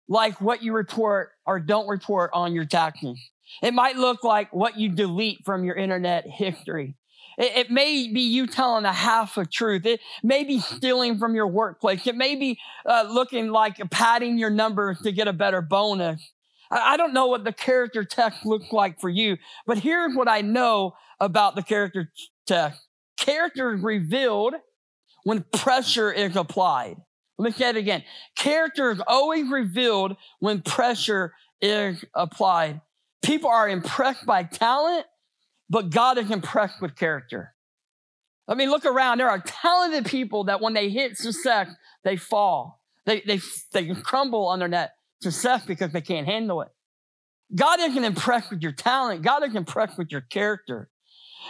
like 0.08 0.40
what 0.40 0.64
you 0.64 0.72
report 0.74 1.32
or 1.46 1.60
don't 1.60 1.88
report 1.88 2.32
on 2.34 2.54
your 2.54 2.66
taxes. 2.66 3.20
It 3.62 3.74
might 3.74 3.98
look 3.98 4.24
like 4.24 4.54
what 4.54 4.78
you 4.78 4.90
delete 4.90 5.40
from 5.44 5.66
your 5.66 5.76
internet 5.76 6.26
history. 6.28 6.96
It, 7.38 7.56
it, 7.56 7.72
may 7.72 8.12
be 8.12 8.22
you 8.22 8.48
telling 8.48 8.86
a 8.86 8.94
half 8.94 9.38
of 9.38 9.52
truth. 9.52 9.86
It 9.86 10.00
may 10.24 10.44
be 10.44 10.60
stealing 10.60 11.18
from 11.18 11.36
your 11.36 11.48
workplace. 11.48 12.08
It 12.08 12.16
may 12.16 12.36
be 12.36 12.60
uh, 12.86 13.08
looking 13.10 13.50
like 13.50 13.78
padding 13.92 14.38
your 14.38 14.50
numbers 14.50 15.00
to 15.02 15.12
get 15.12 15.28
a 15.28 15.34
better 15.34 15.62
bonus. 15.62 16.32
I, 16.72 16.94
I 16.94 16.98
don't 16.98 17.14
know 17.14 17.28
what 17.28 17.44
the 17.44 17.54
character 17.54 18.04
test 18.04 18.46
looks 18.46 18.72
like 18.72 19.00
for 19.00 19.10
you, 19.10 19.38
but 19.66 19.78
here's 19.78 20.16
what 20.16 20.28
I 20.28 20.42
know 20.42 20.94
about 21.20 21.56
the 21.56 21.64
character 21.64 22.12
test. 22.46 22.82
Character 23.18 23.74
is 23.74 23.82
revealed 23.82 24.56
when 25.24 25.44
pressure 25.54 26.12
is 26.12 26.36
applied. 26.36 26.98
Let 27.38 27.46
me 27.46 27.52
say 27.52 27.70
it 27.70 27.78
again. 27.78 28.04
Character 28.36 28.92
is 28.92 29.02
always 29.06 29.50
revealed 29.50 30.16
when 30.40 30.62
pressure 30.62 31.34
is 31.62 32.04
applied. 32.16 32.82
People 33.22 33.50
are 33.50 33.70
impressed 33.70 34.26
by 34.26 34.44
talent 34.44 35.06
but 35.70 35.90
God 35.90 36.18
is 36.18 36.32
impressed 36.32 36.82
with 36.82 36.96
character. 36.96 37.54
I 38.48 38.56
mean, 38.56 38.70
look 38.70 38.86
around. 38.86 39.18
There 39.18 39.30
are 39.30 39.40
talented 39.40 40.06
people 40.06 40.46
that 40.46 40.62
when 40.62 40.74
they 40.74 40.90
hit 40.90 41.18
success, 41.18 41.70
they 42.04 42.16
fall. 42.16 42.82
They, 43.06 43.22
they, 43.22 43.42
they 43.74 43.94
crumble 43.96 44.48
under 44.50 44.68
that 44.70 44.92
success 45.22 45.66
because 45.66 45.92
they 45.92 46.02
can't 46.02 46.26
handle 46.26 46.62
it. 46.62 46.70
God 47.56 47.80
isn't 47.80 48.04
impressed 48.04 48.50
with 48.50 48.62
your 48.62 48.72
talent. 48.72 49.22
God 49.22 49.44
is 49.44 49.56
impressed 49.56 49.98
with 49.98 50.12
your 50.12 50.22
character. 50.22 50.90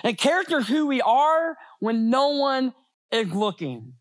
And 0.03 0.17
character 0.17 0.59
is 0.59 0.67
who 0.67 0.87
we 0.87 1.01
are 1.01 1.57
when 1.79 2.09
no 2.09 2.29
one 2.29 2.73
is 3.11 3.31
looking. 3.31 3.93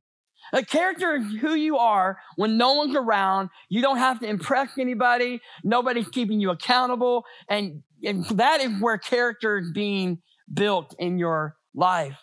A 0.52 0.64
character 0.64 1.16
is 1.16 1.40
who 1.40 1.54
you 1.54 1.78
are 1.78 2.18
when 2.36 2.56
no 2.56 2.74
one's 2.74 2.94
around. 2.94 3.50
You 3.68 3.82
don't 3.82 3.98
have 3.98 4.20
to 4.20 4.26
impress 4.26 4.78
anybody. 4.78 5.40
Nobody's 5.64 6.08
keeping 6.08 6.40
you 6.40 6.50
accountable. 6.50 7.24
And, 7.48 7.82
and 8.02 8.24
that 8.30 8.60
is 8.60 8.80
where 8.80 8.98
character 8.98 9.58
is 9.58 9.70
being 9.72 10.18
built 10.52 10.94
in 10.98 11.18
your 11.18 11.56
life. 11.74 12.18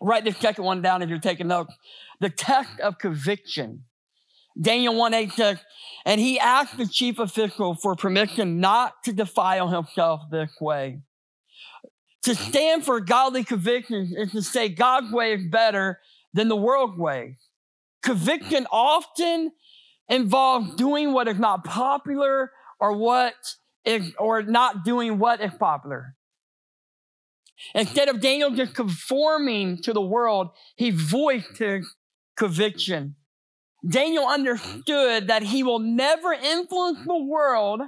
Write 0.00 0.24
this 0.24 0.36
second 0.38 0.64
one 0.64 0.82
down 0.82 1.02
if 1.02 1.08
you're 1.08 1.18
taking 1.18 1.48
notes. 1.48 1.74
The 2.20 2.30
test 2.30 2.80
of 2.80 2.98
conviction. 2.98 3.84
Daniel 4.60 4.94
1 4.94 5.14
8 5.14 5.32
says, 5.32 5.58
and 6.04 6.20
he 6.20 6.38
asked 6.38 6.76
the 6.76 6.86
chief 6.86 7.18
official 7.18 7.74
for 7.74 7.94
permission 7.94 8.60
not 8.60 9.02
to 9.04 9.12
defile 9.12 9.68
himself 9.68 10.22
this 10.30 10.50
way. 10.60 11.00
To 12.24 12.34
stand 12.34 12.84
for 12.84 13.00
godly 13.00 13.44
conviction 13.44 14.12
is 14.16 14.32
to 14.32 14.42
say 14.42 14.68
God's 14.68 15.12
way 15.12 15.34
is 15.34 15.46
better 15.50 16.00
than 16.34 16.48
the 16.48 16.56
world 16.56 16.98
way. 16.98 17.36
Conviction 18.02 18.66
often 18.70 19.52
involves 20.08 20.74
doing 20.74 21.12
what 21.12 21.28
is 21.28 21.38
not 21.38 21.64
popular 21.64 22.50
or 22.78 22.96
what 22.96 23.34
is, 23.84 24.12
or 24.18 24.42
not 24.42 24.84
doing 24.84 25.18
what 25.18 25.40
is 25.40 25.52
popular. 25.54 26.14
Instead 27.74 28.08
of 28.08 28.20
Daniel 28.20 28.50
just 28.50 28.74
conforming 28.74 29.82
to 29.82 29.92
the 29.92 30.00
world, 30.00 30.48
he 30.76 30.90
voiced 30.90 31.58
his 31.58 31.94
conviction. 32.36 33.16
Daniel 33.86 34.26
understood 34.26 35.28
that 35.28 35.42
he 35.42 35.62
will 35.62 35.78
never 35.78 36.32
influence 36.32 36.98
the 37.06 37.22
world 37.22 37.80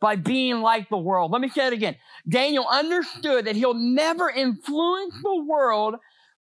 by 0.00 0.16
being 0.16 0.60
like 0.60 0.88
the 0.88 0.98
world. 0.98 1.30
Let 1.30 1.40
me 1.40 1.48
say 1.48 1.68
it 1.68 1.72
again. 1.72 1.96
Daniel 2.28 2.66
understood 2.68 3.46
that 3.46 3.56
he'll 3.56 3.74
never 3.74 4.28
influence 4.28 5.14
the 5.22 5.44
world 5.48 5.94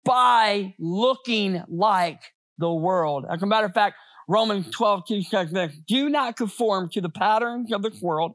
by 0.04 0.75
looking 0.80 1.63
like 1.70 2.22
the 2.58 2.72
world. 2.72 3.25
As 3.30 3.42
a 3.42 3.46
matter 3.46 3.66
of 3.66 3.74
fact, 3.74 3.96
Romans 4.27 4.69
12, 4.72 5.07
2 5.07 5.22
says 5.24 5.51
this 5.51 5.74
Do 5.88 6.10
not 6.10 6.36
conform 6.36 6.89
to 6.89 7.01
the 7.01 7.10
patterns 7.10 7.72
of 7.72 7.81
this 7.81 8.01
world, 8.01 8.34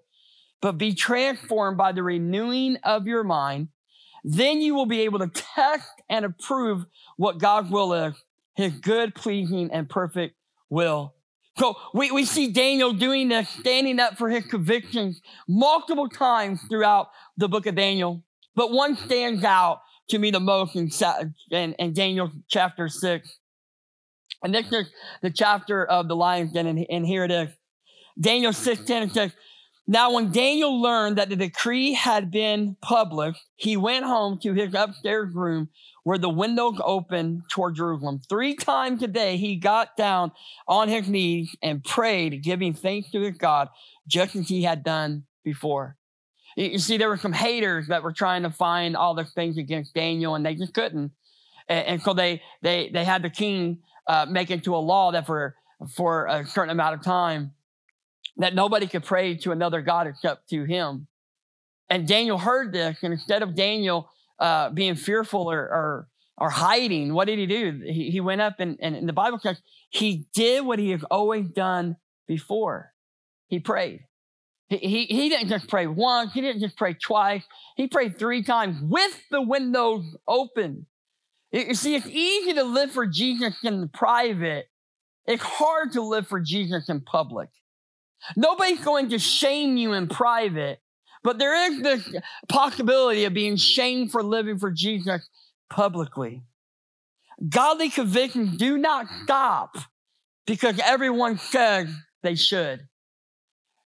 but 0.61 0.79
be 0.79 0.95
transformed 0.95 1.77
by 1.77 1.93
the 1.93 2.03
renewing 2.03 2.79
of 2.83 3.07
your 3.07 3.25
mind. 3.25 3.69
Then 4.25 4.61
you 4.61 4.75
will 4.75 4.87
be 4.87 5.01
able 5.03 5.19
to 5.19 5.29
test 5.29 5.91
and 6.09 6.25
approve 6.25 6.85
what 7.17 7.39
God's 7.39 7.71
will 7.71 7.93
is, 7.93 8.15
his 8.55 8.73
good, 8.73 9.15
pleasing, 9.15 9.71
and 9.73 9.89
perfect 9.89 10.37
will. 10.71 11.15
So 11.59 11.77
we, 11.93 12.11
we 12.11 12.25
see 12.25 12.51
Daniel 12.51 12.93
doing 12.93 13.29
this, 13.29 13.49
standing 13.49 14.01
up 14.01 14.17
for 14.17 14.31
his 14.31 14.47
convictions 14.47 15.21
multiple 15.47 16.09
times 16.09 16.61
throughout 16.71 17.09
the 17.37 17.49
book 17.49 17.67
of 17.67 17.75
Daniel. 17.75 18.25
But 18.55 18.71
one 18.71 18.97
stands 18.97 19.45
out 19.45 19.81
to 20.11 20.19
me 20.19 20.31
the 20.31 20.41
most 20.41 20.77
in, 20.77 20.91
in, 21.51 21.75
in 21.75 21.93
Daniel 21.93 22.31
chapter 22.49 22.89
6. 22.89 23.39
And 24.43 24.55
this 24.55 24.73
is 24.73 24.91
the 25.23 25.31
chapter 25.31 25.85
of 25.85 26.09
the 26.09 26.17
lion's 26.17 26.53
den, 26.53 26.67
and, 26.67 26.85
and 26.91 27.07
here 27.07 27.25
it 27.25 27.31
is. 27.31 27.49
Daniel 28.21 28.53
6 28.53 28.83
10 28.85 29.11
says, 29.11 29.33
Now 29.87 30.13
when 30.13 30.33
Daniel 30.33 30.81
learned 30.81 31.19
that 31.19 31.29
the 31.29 31.37
decree 31.37 31.93
had 31.95 32.31
been 32.31 32.77
published, 32.83 33.41
he 33.57 33.77
went 33.77 34.05
home 34.05 34.39
to 34.43 34.53
his 34.53 34.75
upstairs 34.75 35.35
room 35.35 35.69
where 36.05 36.19
the 36.19 36.29
windows 36.29 36.81
opened 36.83 37.43
toward 37.49 37.77
Jerusalem. 37.77 38.21
Three 38.29 38.57
times 38.57 39.03
a 39.03 39.07
day 39.07 39.37
he 39.37 39.57
got 39.57 39.97
down 39.97 40.33
on 40.67 40.89
his 40.89 41.09
knees 41.09 41.55
and 41.63 41.85
prayed, 41.85 42.43
giving 42.43 42.75
thanks 42.75 43.11
to 43.13 43.21
his 43.21 43.39
God, 43.39 43.69
just 44.07 44.35
as 44.35 44.49
he 44.49 44.65
had 44.65 44.83
done 44.83 45.25
before. 45.45 45.97
You 46.57 46.79
see, 46.79 46.99
there 46.99 47.09
were 47.09 47.17
some 47.17 47.33
haters 47.33 47.87
that 47.87 48.03
were 48.03 48.13
trying 48.13 48.43
to 48.43 48.51
find 48.51 48.97
all 48.97 49.15
the 49.15 49.25
things 49.25 49.57
against 49.57 49.95
Daniel, 49.95 50.35
and 50.35 50.45
they 50.45 50.55
just 50.55 50.75
couldn't. 50.75 51.13
And, 51.69 51.87
and 51.87 52.03
so 52.03 52.13
they 52.13 52.43
they 52.61 52.91
they 52.93 53.05
had 53.05 53.23
the 53.23 53.31
king 53.31 53.79
uh, 54.07 54.27
make 54.29 54.51
into 54.51 54.75
a 54.75 54.79
law 54.79 55.13
that 55.13 55.27
for 55.27 55.55
for 55.95 56.27
a 56.27 56.47
certain 56.47 56.71
amount 56.71 56.95
of 56.95 57.03
time 57.03 57.53
that 58.37 58.55
nobody 58.55 58.87
could 58.87 59.05
pray 59.05 59.37
to 59.37 59.53
another 59.53 59.83
god 59.83 60.07
except 60.07 60.49
to 60.49 60.65
him. 60.65 61.07
And 61.91 62.09
Daniel 62.09 62.39
heard 62.39 62.73
this, 62.73 63.03
and 63.03 63.13
instead 63.13 63.43
of 63.43 63.55
Daniel 63.55 64.09
uh, 64.39 64.71
being 64.71 64.95
fearful 64.95 65.51
or, 65.51 65.61
or 65.61 66.09
or 66.39 66.51
hiding, 66.51 67.13
what 67.13 67.27
did 67.27 67.39
he 67.39 67.47
do? 67.47 67.81
He, 67.85 68.11
he 68.11 68.21
went 68.21 68.41
up 68.41 68.55
and, 68.59 68.77
and 68.81 69.09
the 69.09 69.13
Bible 69.13 69.39
says 69.39 69.61
he 69.91 70.27
did 70.35 70.65
what 70.65 70.79
he 70.79 70.91
has 70.91 71.05
always 71.05 71.47
done 71.49 71.97
before. 72.27 72.93
He 73.49 73.61
prayed. 73.61 74.01
He, 74.69 75.05
he, 75.05 75.29
didn't 75.29 75.51
just 75.51 75.69
pray 75.69 75.87
once, 75.87 76.33
he 76.33 76.41
didn't 76.41 76.63
just 76.63 76.79
pray 76.79 76.95
twice, 76.95 77.45
he 77.77 77.87
prayed 77.87 78.19
three 78.19 78.43
times 78.43 78.79
with 78.81 79.21
the 79.31 79.43
windows 79.43 80.17
open. 80.27 80.87
You 81.53 81.75
see, 81.75 81.95
it's 81.95 82.07
easy 82.07 82.55
to 82.55 82.65
live 82.65 82.93
for 82.93 83.07
Jesus 83.07 83.57
in 83.63 83.89
private. 83.89 84.69
It's 85.27 85.43
hard 85.43 85.93
to 85.93 86.03
live 86.03 86.27
for 86.27 86.41
Jesus 86.41 86.89
in 86.89 87.03
public. 87.03 87.51
Nobody's 88.37 88.83
going 88.83 89.11
to 89.11 89.19
shame 89.19 89.77
you 89.77 89.93
in 89.93 90.09
private, 90.09 90.81
but 91.23 91.39
there 91.39 91.71
is 91.71 91.83
this 91.83 92.17
possibility 92.49 93.25
of 93.25 93.35
being 93.35 93.57
shamed 93.57 94.11
for 94.11 94.23
living 94.23 94.59
for 94.59 94.71
Jesus 94.71 95.29
publicly. 95.69 96.43
Godly 97.49 97.91
convictions 97.91 98.57
do 98.57 98.79
not 98.79 99.07
stop 99.25 99.77
because 100.47 100.79
everyone 100.79 101.39
says 101.39 101.89
they 102.23 102.35
should. 102.35 102.81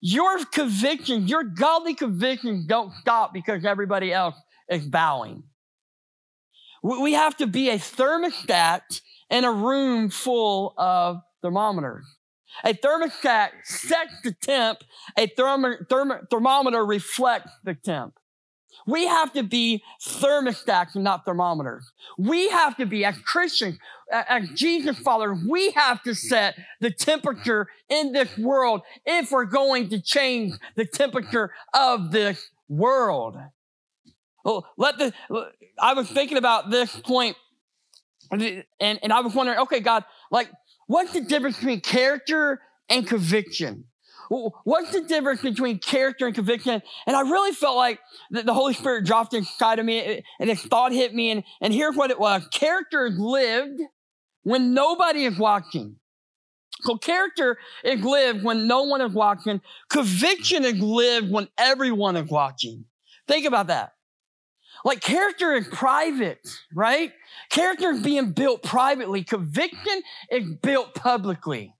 Your 0.01 0.43
convictions, 0.45 1.29
your 1.29 1.43
godly 1.43 1.95
convictions 1.95 2.65
don't 2.65 2.93
stop 2.93 3.33
because 3.33 3.65
everybody 3.65 4.13
else 4.13 4.35
is 4.69 4.85
bowing. 4.85 5.43
We 6.85 7.13
have 7.13 7.35
to 7.37 7.47
be 7.47 7.71
a 7.71 7.79
thermostat 7.79 9.01
in 9.31 9.43
a 9.43 9.51
room 9.51 10.11
full 10.11 10.75
of 10.77 11.17
thermometers. 11.41 12.05
A 12.63 12.75
thermostat 12.75 13.49
sets 13.63 14.21
the 14.23 14.33
temp, 14.33 14.83
a 15.17 15.25
therm- 15.25 15.87
therm- 15.87 16.29
thermometer 16.29 16.85
reflects 16.85 17.51
the 17.63 17.73
temp. 17.73 18.19
We 18.85 19.07
have 19.07 19.33
to 19.33 19.41
be 19.41 19.81
thermostats 20.05 20.93
and 20.93 21.03
not 21.03 21.25
thermometers. 21.25 21.91
We 22.19 22.49
have 22.49 22.77
to 22.77 22.85
be, 22.85 23.03
as 23.03 23.17
Christians, 23.17 23.79
as 24.11 24.47
Jesus 24.49 24.99
followers, 24.99 25.39
we 25.49 25.71
have 25.71 26.03
to 26.03 26.13
set 26.13 26.55
the 26.81 26.91
temperature 26.91 27.67
in 27.89 28.11
this 28.11 28.37
world 28.37 28.81
if 29.07 29.31
we're 29.31 29.45
going 29.45 29.89
to 29.89 29.99
change 29.99 30.53
the 30.75 30.85
temperature 30.85 31.51
of 31.73 32.11
this 32.11 32.51
world. 32.69 33.37
Well, 34.45 34.65
let 34.77 34.99
the, 34.99 35.11
I 35.79 35.93
was 35.93 36.07
thinking 36.07 36.37
about 36.37 36.69
this 36.69 36.95
point 36.95 37.35
and, 38.31 38.63
and 38.79 39.11
I 39.11 39.21
was 39.21 39.33
wondering, 39.33 39.59
okay, 39.59 39.79
God, 39.79 40.05
like, 40.31 40.49
what's 40.87 41.13
the 41.13 41.21
difference 41.21 41.57
between 41.57 41.81
character 41.81 42.61
and 42.87 43.07
conviction? 43.07 43.85
What's 44.29 44.91
the 44.91 45.01
difference 45.01 45.41
between 45.41 45.79
character 45.79 46.25
and 46.25 46.33
conviction? 46.33 46.81
And 47.05 47.15
I 47.15 47.21
really 47.21 47.53
felt 47.53 47.75
like 47.75 47.99
the 48.31 48.53
Holy 48.53 48.73
Spirit 48.73 49.05
dropped 49.05 49.33
inside 49.33 49.79
of 49.79 49.85
me 49.85 50.23
and 50.39 50.49
this 50.49 50.63
thought 50.63 50.91
hit 50.91 51.13
me. 51.13 51.31
And, 51.31 51.43
and 51.61 51.73
here's 51.73 51.95
what 51.95 52.09
it 52.11 52.19
was. 52.19 52.47
Character 52.51 53.05
is 53.05 53.17
lived 53.19 53.81
when 54.43 54.73
nobody 54.73 55.25
is 55.25 55.37
watching. 55.37 55.97
So 56.81 56.97
character 56.97 57.57
is 57.83 58.03
lived 58.03 58.43
when 58.43 58.67
no 58.67 58.83
one 58.83 59.01
is 59.01 59.11
watching. 59.11 59.61
Conviction 59.89 60.65
is 60.65 60.79
lived 60.79 61.31
when 61.31 61.47
everyone 61.57 62.15
is 62.15 62.29
watching. 62.29 62.85
Think 63.27 63.45
about 63.45 63.67
that. 63.67 63.94
Like 64.85 65.01
character 65.01 65.53
is 65.53 65.67
private, 65.67 66.47
right? 66.73 67.11
Character 67.49 67.89
is 67.89 68.03
being 68.03 68.31
built 68.33 68.61
privately. 68.61 69.23
Conviction 69.23 70.03
is 70.29 70.47
built 70.61 70.93
publicly. 70.93 71.73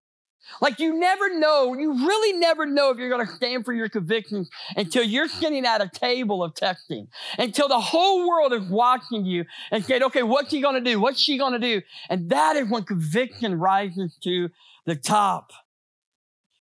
Like 0.60 0.80
you 0.80 0.98
never 1.00 1.38
know, 1.38 1.76
you 1.76 2.06
really 2.06 2.38
never 2.40 2.66
know 2.66 2.90
if 2.90 2.98
you're 2.98 3.10
going 3.10 3.26
to 3.26 3.32
stand 3.32 3.64
for 3.64 3.74
your 3.74 3.90
convictions 3.90 4.50
until 4.76 5.04
you're 5.04 5.28
sitting 5.28 5.66
at 5.66 5.82
a 5.82 5.90
table 5.90 6.44
of 6.44 6.56
testing, 6.56 7.08
until 7.38 7.68
the 7.68 7.80
whole 7.80 8.28
world 8.28 8.54
is 8.54 8.68
watching 8.70 9.26
you 9.26 9.46
and 9.72 9.86
saying, 9.86 10.04
okay, 10.04 10.24
what's 10.24 10.52
he 10.52 10.62
going 10.62 10.76
to 10.76 10.92
do? 10.92 11.00
What's 11.00 11.20
she 11.20 11.38
going 11.38 11.54
to 11.54 11.60
do? 11.60 11.82
And 12.10 12.30
that 12.32 12.56
is 12.56 12.70
when 12.70 12.84
conviction 12.84 13.60
rises 13.60 14.18
to 14.24 14.50
the 14.86 14.96
top. 14.96 15.52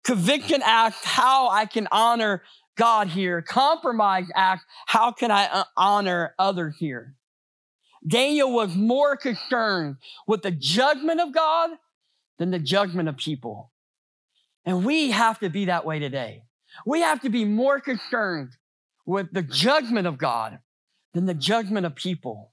Conviction 0.03 0.63
asks 0.63 1.05
how 1.05 1.50
I 1.50 1.67
can 1.67 1.88
honor 1.91 2.41
God 2.82 3.10
here. 3.10 3.44
Compromise 3.44 4.26
act, 4.34 4.66
how 4.88 5.12
can 5.12 5.30
I 5.30 5.46
uh, 5.46 5.66
honor 5.78 6.34
others 6.40 6.78
here? 6.80 7.14
Daniel 8.08 8.52
was 8.52 8.76
more 8.76 9.16
concerned 9.16 9.98
with 10.26 10.42
the 10.42 10.50
judgment 10.50 11.22
of 11.22 11.32
God 11.32 11.70
than 12.40 12.50
the 12.50 12.58
judgment 12.58 13.08
of 13.08 13.18
people. 13.18 13.72
And 14.66 14.84
we 14.84 15.12
have 15.12 15.38
to 15.42 15.50
be 15.50 15.66
that 15.66 15.86
way 15.86 16.00
today. 16.00 16.42
We 16.84 17.02
have 17.02 17.22
to 17.22 17.30
be 17.30 17.46
more 17.46 17.80
concerned 17.80 18.54
with 19.06 19.32
the 19.32 19.44
judgment 19.44 20.08
of 20.08 20.18
God 20.18 20.58
than 21.14 21.28
the 21.28 21.36
judgment 21.36 21.86
of 21.86 21.94
people. 21.94 22.52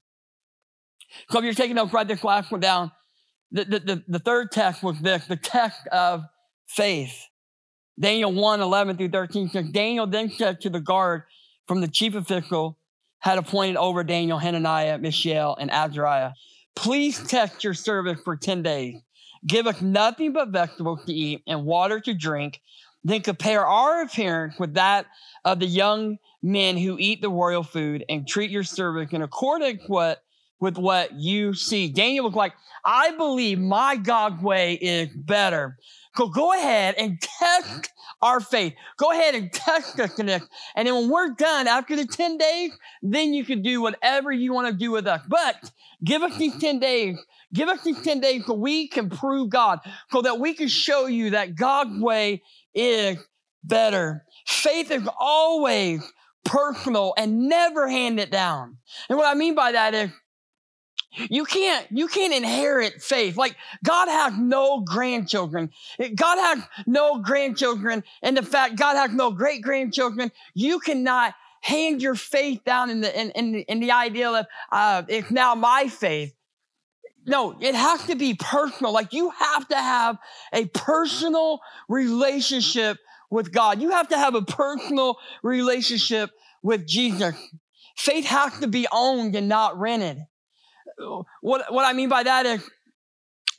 So 1.31 1.39
if 1.39 1.43
you're 1.43 1.55
taking 1.55 1.75
notes, 1.75 1.91
write 1.91 2.07
this 2.07 2.23
last 2.23 2.51
one 2.51 2.61
down. 2.61 2.91
The, 3.51 3.65
the, 3.65 3.79
the, 3.79 4.03
the 4.07 4.19
third 4.19 4.51
text 4.51 4.83
was 4.83 4.99
this, 4.99 5.25
the 5.25 5.37
text 5.37 5.87
of 5.87 6.21
faith. 6.67 7.15
Daniel 7.99 8.31
1, 8.31 8.61
11 8.61 8.97
through 8.97 9.09
13 9.09 9.49
says, 9.49 9.69
Daniel 9.69 10.07
then 10.07 10.29
said 10.29 10.61
to 10.61 10.69
the 10.69 10.79
guard 10.79 11.23
from 11.67 11.81
the 11.81 11.87
chief 11.87 12.15
official 12.15 12.77
had 13.19 13.37
appointed 13.37 13.75
over 13.75 14.03
Daniel, 14.03 14.37
Hananiah, 14.37 14.97
Mishael, 14.97 15.57
and 15.59 15.69
Azariah, 15.69 16.31
please 16.75 17.21
test 17.27 17.63
your 17.63 17.73
service 17.73 18.19
for 18.23 18.37
10 18.37 18.63
days 18.63 19.01
Give 19.45 19.67
us 19.67 19.81
nothing 19.81 20.33
but 20.33 20.49
vegetables 20.49 21.05
to 21.05 21.13
eat 21.13 21.43
and 21.47 21.65
water 21.65 21.99
to 22.01 22.13
drink. 22.13 22.61
Then 23.03 23.21
compare 23.21 23.65
our 23.65 24.01
appearance 24.01 24.59
with 24.59 24.73
that 24.73 25.05
of 25.45 25.59
the 25.59 25.65
young 25.65 26.17
men 26.43 26.75
who 26.77 26.97
eat 26.99 27.21
the 27.21 27.29
royal 27.29 27.63
food 27.63 28.03
and 28.09 28.27
treat 28.27 28.51
your 28.51 28.63
servants 28.63 29.13
in 29.13 29.21
accordance 29.21 29.83
with, 29.87 30.17
with 30.59 30.77
what 30.77 31.13
you 31.13 31.53
see. 31.53 31.89
Daniel 31.89 32.25
was 32.25 32.33
like, 32.33 32.53
I 32.83 33.11
believe 33.11 33.59
my 33.59 33.95
God 33.95 34.41
way 34.41 34.73
is 34.73 35.09
better. 35.15 35.77
So 36.15 36.27
go 36.27 36.53
ahead 36.53 36.95
and 36.97 37.21
test 37.21 37.91
our 38.21 38.39
faith. 38.39 38.73
Go 38.97 39.11
ahead 39.11 39.35
and 39.35 39.51
test 39.51 39.99
us 39.99 40.19
in 40.19 40.25
this. 40.25 40.43
And 40.75 40.87
then 40.87 40.95
when 40.95 41.09
we're 41.09 41.29
done 41.29 41.67
after 41.67 41.95
the 41.95 42.05
10 42.05 42.37
days, 42.37 42.71
then 43.01 43.33
you 43.33 43.45
can 43.45 43.61
do 43.61 43.81
whatever 43.81 44.31
you 44.31 44.53
want 44.53 44.67
to 44.67 44.73
do 44.73 44.91
with 44.91 45.07
us. 45.07 45.21
But 45.27 45.71
give 46.03 46.21
us 46.23 46.37
these 46.37 46.57
10 46.57 46.79
days 46.79 47.17
Give 47.53 47.67
us 47.67 47.83
these 47.83 48.01
10 48.01 48.19
days 48.19 48.45
so 48.45 48.53
we 48.53 48.87
can 48.87 49.09
prove 49.09 49.49
God, 49.49 49.79
so 50.11 50.21
that 50.21 50.39
we 50.39 50.53
can 50.53 50.67
show 50.67 51.07
you 51.07 51.31
that 51.31 51.55
God's 51.55 51.99
way 51.99 52.43
is 52.75 53.17
better. 53.63 54.23
Faith 54.45 54.91
is 54.91 55.07
always 55.19 56.01
personal 56.45 57.13
and 57.17 57.49
never 57.49 57.87
hand 57.87 58.19
it 58.19 58.31
down. 58.31 58.77
And 59.09 59.17
what 59.17 59.27
I 59.27 59.37
mean 59.37 59.55
by 59.55 59.71
that 59.71 59.93
is 59.93 60.11
you 61.11 61.45
can't, 61.45 61.87
you 61.89 62.07
can't 62.07 62.33
inherit 62.33 63.01
faith. 63.01 63.35
Like 63.37 63.55
God 63.83 64.07
has 64.07 64.33
no 64.37 64.81
grandchildren. 64.81 65.71
God 66.15 66.37
has 66.37 66.63
no 66.85 67.19
grandchildren. 67.19 68.03
And 68.21 68.37
the 68.37 68.43
fact 68.43 68.77
God 68.77 68.95
has 68.95 69.11
no 69.11 69.31
great 69.31 69.61
grandchildren, 69.61 70.31
you 70.53 70.79
cannot 70.79 71.33
hand 71.61 72.01
your 72.01 72.15
faith 72.15 72.63
down 72.63 72.89
in 72.89 73.01
the, 73.01 73.19
in, 73.19 73.31
in, 73.31 73.55
in 73.55 73.79
the 73.79 73.91
idea 73.91 74.29
of, 74.29 74.45
uh, 74.71 75.03
it's 75.07 75.31
now 75.31 75.55
my 75.55 75.87
faith. 75.87 76.33
No, 77.25 77.55
it 77.59 77.75
has 77.75 78.03
to 78.05 78.15
be 78.15 78.33
personal. 78.33 78.93
Like 78.93 79.13
you 79.13 79.29
have 79.31 79.67
to 79.67 79.75
have 79.75 80.17
a 80.53 80.65
personal 80.65 81.59
relationship 81.87 82.97
with 83.29 83.51
God. 83.51 83.81
You 83.81 83.91
have 83.91 84.07
to 84.09 84.17
have 84.17 84.35
a 84.35 84.41
personal 84.41 85.17
relationship 85.43 86.31
with 86.63 86.87
Jesus. 86.87 87.35
Faith 87.95 88.25
has 88.25 88.57
to 88.59 88.67
be 88.67 88.87
owned 88.91 89.35
and 89.35 89.49
not 89.49 89.77
rented. 89.77 90.25
What, 91.41 91.71
what 91.73 91.85
I 91.85 91.93
mean 91.93 92.09
by 92.09 92.23
that 92.23 92.45
is, 92.45 92.69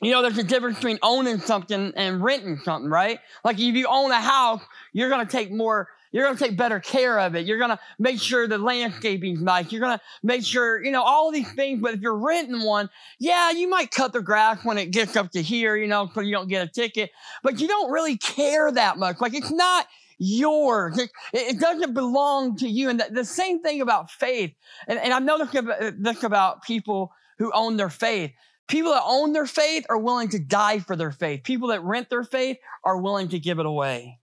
you 0.01 0.11
know, 0.11 0.21
there's 0.21 0.37
a 0.37 0.43
difference 0.43 0.77
between 0.77 0.99
owning 1.03 1.39
something 1.39 1.93
and 1.95 2.23
renting 2.23 2.57
something, 2.63 2.89
right? 2.89 3.19
Like 3.43 3.59
if 3.59 3.75
you 3.75 3.87
own 3.87 4.11
a 4.11 4.19
house, 4.19 4.61
you're 4.93 5.09
to 5.25 5.31
take 5.31 5.51
more 5.51 5.87
you're 6.11 6.31
to 6.31 6.37
take 6.37 6.57
better 6.57 6.79
care 6.79 7.19
of 7.19 7.35
it. 7.35 7.45
You're 7.45 7.57
to 7.69 7.79
make 7.97 8.19
sure 8.19 8.47
the 8.47 8.57
landscaping's 8.57 9.41
nice. 9.41 9.71
You're 9.71 9.81
to 9.97 9.99
make 10.23 10.43
sure, 10.43 10.83
you 10.83 10.91
know, 10.91 11.03
all 11.03 11.31
these 11.31 11.51
things. 11.53 11.81
But 11.81 11.93
if 11.93 12.01
you're 12.01 12.17
renting 12.17 12.63
one, 12.63 12.89
yeah, 13.19 13.51
you 13.51 13.69
might 13.69 13.91
cut 13.91 14.13
the 14.13 14.21
grass 14.21 14.63
when 14.63 14.77
it 14.77 14.91
gets 14.91 15.15
up 15.15 15.31
to 15.31 15.41
here, 15.41 15.75
you 15.75 15.87
know, 15.87 16.09
so 16.13 16.21
you 16.21 16.33
don't 16.33 16.49
get 16.49 16.67
a 16.67 16.69
ticket. 16.69 17.11
But 17.43 17.59
you 17.59 17.67
don't 17.67 17.91
really 17.91 18.17
care 18.17 18.71
that 18.71 18.97
much. 18.97 19.21
Like 19.21 19.33
it's 19.33 19.51
not 19.51 19.87
yours. 20.17 20.97
It, 20.97 21.09
it 21.33 21.59
doesn't 21.59 21.93
belong 21.93 22.57
to 22.57 22.67
you. 22.67 22.89
And 22.89 22.99
the, 22.99 23.07
the 23.11 23.25
same 23.25 23.61
thing 23.61 23.81
about 23.81 24.11
faith. 24.11 24.53
And, 24.87 24.99
and 24.99 25.13
I 25.13 25.19
know 25.19 25.37
this 25.37 25.55
about, 25.55 25.93
this 25.97 26.23
about 26.23 26.63
people 26.63 27.13
who 27.41 27.51
own 27.53 27.75
their 27.75 27.89
faith. 27.89 28.31
People 28.67 28.91
that 28.91 29.03
own 29.03 29.33
their 29.33 29.47
faith 29.47 29.85
are 29.89 29.97
willing 29.97 30.29
to 30.29 30.39
die 30.39 30.79
for 30.79 30.95
their 30.95 31.11
faith. 31.11 31.43
People 31.43 31.69
that 31.69 31.83
rent 31.83 32.09
their 32.09 32.23
faith 32.23 32.57
are 32.85 33.01
willing 33.01 33.29
to 33.29 33.39
give 33.39 33.59
it 33.59 33.65
away. 33.65 34.19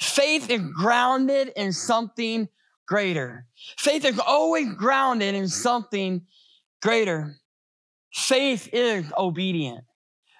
Faith 0.00 0.48
is 0.48 0.62
grounded 0.74 1.52
in 1.54 1.72
something 1.72 2.48
greater. 2.88 3.46
Faith 3.76 4.04
is 4.06 4.18
always 4.18 4.72
grounded 4.74 5.34
in 5.34 5.46
something 5.46 6.22
greater. 6.80 7.36
Faith 8.12 8.70
is 8.72 9.04
obedient. 9.16 9.84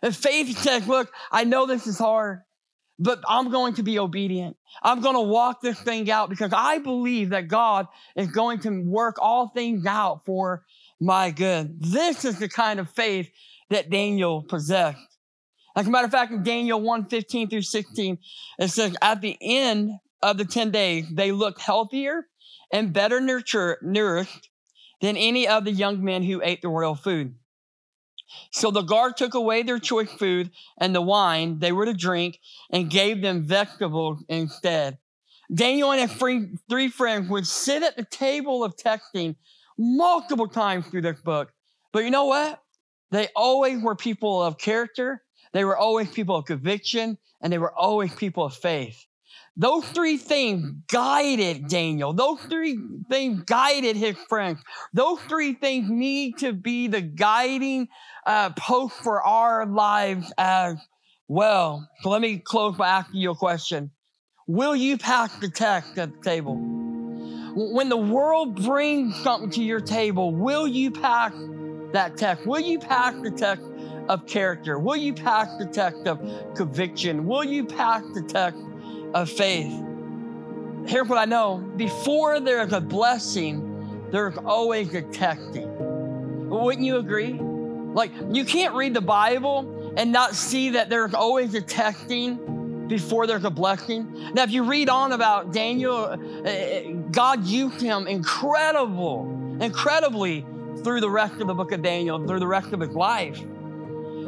And 0.02 0.16
faith 0.16 0.56
says, 0.58 0.88
look, 0.88 1.12
I 1.30 1.44
know 1.44 1.66
this 1.66 1.86
is 1.86 1.98
hard, 1.98 2.40
but 2.98 3.20
I'm 3.28 3.50
going 3.50 3.74
to 3.74 3.82
be 3.82 3.98
obedient. 3.98 4.56
I'm 4.82 5.02
going 5.02 5.14
to 5.14 5.20
walk 5.20 5.60
this 5.60 5.78
thing 5.78 6.10
out 6.10 6.30
because 6.30 6.52
I 6.54 6.78
believe 6.78 7.30
that 7.30 7.48
God 7.48 7.86
is 8.16 8.28
going 8.28 8.60
to 8.60 8.82
work 8.82 9.16
all 9.20 9.48
things 9.48 9.84
out 9.84 10.24
for 10.24 10.64
my 11.00 11.30
good. 11.30 11.80
This 11.80 12.24
is 12.24 12.38
the 12.38 12.48
kind 12.48 12.78
of 12.78 12.90
faith 12.90 13.30
that 13.70 13.90
Daniel 13.90 14.42
possessed. 14.42 14.98
As 15.76 15.86
a 15.86 15.90
matter 15.90 16.06
of 16.06 16.10
fact, 16.10 16.32
in 16.32 16.42
Daniel 16.42 16.80
1 16.80 17.06
15 17.06 17.48
through 17.48 17.62
16, 17.62 18.18
it 18.58 18.68
says, 18.68 18.96
At 19.00 19.20
the 19.20 19.38
end 19.40 19.92
of 20.22 20.36
the 20.36 20.44
10 20.44 20.70
days, 20.70 21.06
they 21.12 21.32
looked 21.32 21.60
healthier 21.60 22.26
and 22.72 22.92
better 22.92 23.20
nurture, 23.20 23.78
nourished 23.82 24.50
than 25.00 25.16
any 25.16 25.48
of 25.48 25.64
the 25.64 25.72
young 25.72 26.04
men 26.04 26.22
who 26.22 26.42
ate 26.44 26.60
the 26.60 26.68
royal 26.68 26.94
food. 26.94 27.34
So 28.52 28.70
the 28.70 28.82
guard 28.82 29.16
took 29.16 29.34
away 29.34 29.62
their 29.62 29.78
choice 29.78 30.12
food 30.12 30.50
and 30.78 30.94
the 30.94 31.00
wine 31.00 31.58
they 31.58 31.72
were 31.72 31.86
to 31.86 31.94
drink 31.94 32.38
and 32.70 32.90
gave 32.90 33.22
them 33.22 33.42
vegetables 33.42 34.22
instead. 34.28 34.98
Daniel 35.52 35.90
and 35.90 36.08
his 36.08 36.58
three 36.68 36.88
friends 36.88 37.28
would 37.28 37.46
sit 37.46 37.82
at 37.82 37.96
the 37.96 38.04
table 38.04 38.62
of 38.62 38.76
testing 38.76 39.34
multiple 39.80 40.48
times 40.48 40.86
through 40.86 41.02
this 41.02 41.20
book. 41.20 41.52
But 41.92 42.04
you 42.04 42.10
know 42.10 42.26
what? 42.26 42.62
They 43.10 43.28
always 43.34 43.82
were 43.82 43.96
people 43.96 44.42
of 44.42 44.58
character 44.58 45.22
they 45.52 45.64
were 45.64 45.76
always 45.76 46.10
people 46.10 46.36
of 46.36 46.44
conviction, 46.44 47.18
and 47.40 47.52
they 47.52 47.58
were 47.58 47.74
always 47.74 48.14
people 48.14 48.44
of 48.44 48.54
faith. 48.54 49.06
Those 49.56 49.84
three 49.90 50.16
things 50.16 50.72
guided 50.90 51.68
Daniel. 51.68 52.12
Those 52.12 52.40
three 52.42 52.78
things 53.10 53.42
guided 53.42 53.96
his 53.96 54.16
friends. 54.28 54.60
Those 54.92 55.20
three 55.22 55.54
things 55.54 55.90
need 55.90 56.38
to 56.38 56.52
be 56.52 56.86
the 56.86 57.00
guiding 57.00 57.88
uh, 58.26 58.50
post 58.50 58.94
for 58.96 59.22
our 59.22 59.66
lives 59.66 60.32
as 60.38 60.76
well. 61.28 61.88
So 62.02 62.10
let 62.10 62.22
me 62.22 62.38
close 62.38 62.76
by 62.76 62.88
asking 62.88 63.20
you 63.20 63.32
a 63.32 63.34
question. 63.34 63.90
Will 64.46 64.76
you 64.76 64.98
pass 64.98 65.34
the 65.36 65.50
test 65.50 65.98
at 65.98 66.12
the 66.12 66.22
table? 66.22 66.89
When 67.54 67.88
the 67.88 67.96
world 67.96 68.62
brings 68.62 69.16
something 69.22 69.50
to 69.50 69.62
your 69.62 69.80
table, 69.80 70.32
will 70.32 70.68
you 70.68 70.90
pass 70.90 71.32
that 71.92 72.16
test? 72.16 72.46
Will 72.46 72.60
you 72.60 72.78
pass 72.78 73.14
the 73.22 73.30
test 73.30 73.62
of 74.08 74.26
character? 74.26 74.78
Will 74.78 74.96
you 74.96 75.12
pass 75.14 75.48
the 75.58 75.66
test 75.66 76.06
of 76.06 76.20
conviction? 76.54 77.26
Will 77.26 77.44
you 77.44 77.64
pass 77.64 78.02
the 78.14 78.22
test 78.22 78.56
of 79.14 79.30
faith? 79.30 79.72
Here's 80.86 81.08
what 81.08 81.18
I 81.18 81.24
know 81.24 81.58
before 81.76 82.40
there's 82.40 82.72
a 82.72 82.80
blessing, 82.80 84.08
there's 84.10 84.36
always 84.38 84.94
a 84.94 85.02
testing. 85.02 86.48
Wouldn't 86.48 86.84
you 86.84 86.96
agree? 86.96 87.34
Like, 87.34 88.12
you 88.32 88.44
can't 88.44 88.74
read 88.74 88.94
the 88.94 89.00
Bible 89.00 89.94
and 89.96 90.12
not 90.12 90.34
see 90.34 90.70
that 90.70 90.88
there's 90.88 91.14
always 91.14 91.54
a 91.54 91.60
testing 91.60 92.86
before 92.88 93.26
there's 93.26 93.44
a 93.44 93.50
blessing. 93.50 94.32
Now, 94.34 94.42
if 94.42 94.50
you 94.50 94.64
read 94.64 94.88
on 94.88 95.12
about 95.12 95.52
Daniel, 95.52 95.96
uh, 95.96 96.18
God 97.10 97.44
used 97.44 97.80
him 97.80 98.06
incredible, 98.06 99.58
incredibly 99.60 100.44
through 100.82 101.00
the 101.00 101.10
rest 101.10 101.40
of 101.40 101.46
the 101.46 101.54
book 101.54 101.72
of 101.72 101.82
Daniel, 101.82 102.24
through 102.26 102.40
the 102.40 102.46
rest 102.46 102.72
of 102.72 102.80
his 102.80 102.90
life. 102.90 103.40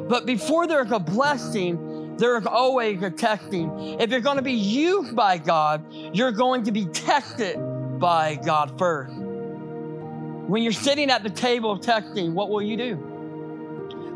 But 0.08 0.26
before 0.26 0.66
there's 0.66 0.90
a 0.90 0.98
blessing, 0.98 2.16
there's 2.16 2.46
always 2.46 3.02
a 3.02 3.10
testing. 3.10 3.98
If 4.00 4.10
you're 4.10 4.20
going 4.20 4.36
to 4.36 4.42
be 4.42 4.52
used 4.52 5.14
by 5.14 5.38
God, 5.38 5.84
you're 6.12 6.32
going 6.32 6.64
to 6.64 6.72
be 6.72 6.86
tested 6.86 7.56
by 7.98 8.34
God 8.36 8.78
first. 8.78 9.14
When 9.14 10.62
you're 10.62 10.72
sitting 10.72 11.10
at 11.10 11.22
the 11.22 11.30
table 11.30 11.70
of 11.70 11.80
testing, 11.80 12.34
what 12.34 12.50
will 12.50 12.62
you 12.62 12.76
do? 12.76 12.96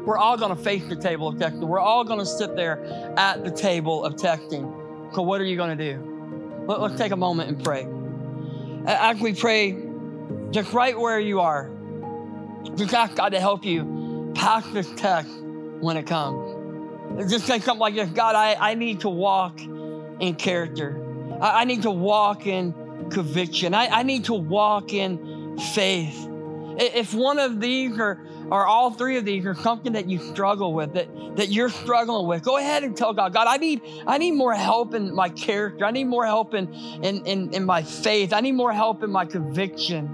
We're 0.04 0.18
all 0.18 0.36
going 0.36 0.54
to 0.54 0.62
face 0.62 0.84
the 0.88 0.96
table 0.96 1.28
of 1.28 1.38
testing. 1.38 1.66
We're 1.66 1.80
all 1.80 2.04
going 2.04 2.20
to 2.20 2.26
sit 2.26 2.54
there 2.54 2.84
at 3.16 3.42
the 3.42 3.50
table 3.50 4.04
of 4.04 4.16
testing. 4.16 4.72
So, 5.14 5.22
what 5.22 5.40
are 5.40 5.44
you 5.44 5.56
going 5.56 5.76
to 5.76 5.94
do? 5.94 6.64
Let, 6.66 6.80
us 6.80 6.98
take 6.98 7.12
a 7.12 7.16
moment 7.16 7.48
and 7.48 7.64
pray. 7.64 7.86
As 8.86 9.20
we 9.20 9.34
pray, 9.34 9.76
just 10.52 10.72
right 10.72 10.96
where 10.96 11.18
you 11.18 11.40
are, 11.40 11.70
just 12.76 12.94
ask 12.94 13.16
God 13.16 13.30
to 13.30 13.40
help 13.40 13.64
you 13.64 14.32
pass 14.34 14.64
this 14.72 14.88
test 14.96 15.28
when 15.80 15.96
it 15.96 16.06
comes. 16.06 17.30
Just 17.30 17.46
say 17.46 17.58
something 17.58 17.80
like 17.80 17.94
this 17.94 18.10
God, 18.10 18.36
I, 18.36 18.54
I 18.54 18.74
need 18.74 19.00
to 19.00 19.08
walk 19.08 19.60
in 19.60 20.34
character. 20.36 21.02
I, 21.40 21.62
I 21.62 21.64
need 21.64 21.82
to 21.82 21.90
walk 21.90 22.46
in 22.46 22.74
conviction. 23.10 23.74
I, 23.74 23.86
I 23.88 24.02
need 24.02 24.26
to 24.26 24.34
walk 24.34 24.92
in 24.92 25.58
faith. 25.74 26.28
If 26.78 27.14
one 27.14 27.38
of 27.38 27.60
these 27.60 27.98
are 27.98 28.20
or 28.50 28.66
all 28.66 28.90
three 28.90 29.16
of 29.16 29.24
these 29.24 29.44
are 29.44 29.54
something 29.54 29.94
that 29.94 30.08
you 30.08 30.18
struggle 30.18 30.72
with, 30.72 30.94
that, 30.94 31.08
that 31.36 31.48
you're 31.48 31.68
struggling 31.68 32.26
with, 32.26 32.42
go 32.42 32.58
ahead 32.58 32.84
and 32.84 32.96
tell 32.96 33.12
God, 33.12 33.32
God, 33.32 33.46
I 33.48 33.56
need, 33.56 33.82
I 34.06 34.18
need 34.18 34.32
more 34.32 34.54
help 34.54 34.94
in 34.94 35.14
my 35.14 35.28
character. 35.28 35.84
I 35.84 35.90
need 35.90 36.04
more 36.04 36.24
help 36.24 36.54
in, 36.54 36.72
in, 37.02 37.26
in, 37.26 37.52
in 37.54 37.64
my 37.64 37.82
faith. 37.82 38.32
I 38.32 38.40
need 38.40 38.52
more 38.52 38.72
help 38.72 39.02
in 39.02 39.10
my 39.10 39.24
conviction. 39.24 40.08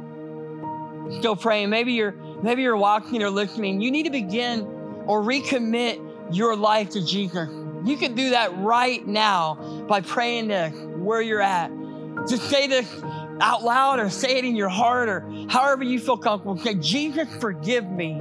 Still 1.19 1.37
praying. 1.37 1.69
Maybe 1.69 1.93
you're, 1.93 2.13
maybe 2.43 2.63
you're 2.63 2.77
watching 2.77 3.23
or 3.23 3.31
listening. 3.31 3.83
You 3.83 3.91
need 3.91 4.05
to 4.05 4.11
begin 4.11 4.63
or 5.07 5.23
recommit 5.23 6.01
your 6.35 6.57
life 6.57 6.91
to 6.91 7.05
Jesus. 7.05 7.49
You 7.85 7.97
can 7.97 8.15
do 8.15 8.31
that 8.31 8.57
right 8.59 9.07
now 9.07 9.85
by 9.89 10.01
praying 10.01 10.49
this 10.49 10.73
where 10.97 11.21
you're 11.21 11.43
at. 11.43 11.71
Just 12.29 12.49
say 12.49 12.67
this 12.67 12.89
out 13.41 13.63
loud 13.63 13.99
or 13.99 14.11
say 14.11 14.39
it 14.39 14.45
in 14.45 14.57
your 14.57 14.69
heart 14.69 15.09
or 15.09 15.29
however 15.49 15.85
you 15.85 15.99
feel 15.99 16.17
comfortable. 16.17 16.57
Say, 16.59 16.75
Jesus, 16.75 17.29
forgive 17.41 17.89
me. 17.89 18.21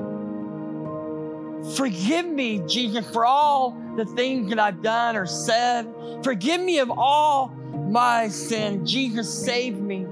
Forgive 1.76 2.26
me, 2.26 2.60
Jesus, 2.68 3.08
for 3.12 3.26
all 3.26 3.78
the 3.96 4.06
things 4.06 4.50
that 4.50 4.60
I've 4.60 4.82
done 4.82 5.16
or 5.16 5.26
said. 5.26 5.88
Forgive 6.24 6.60
me 6.60 6.80
of 6.80 6.90
all 6.90 7.50
my 7.90 8.30
sin. 8.30 8.86
Jesus, 8.86 9.32
save 9.46 9.78
me. 9.78 10.06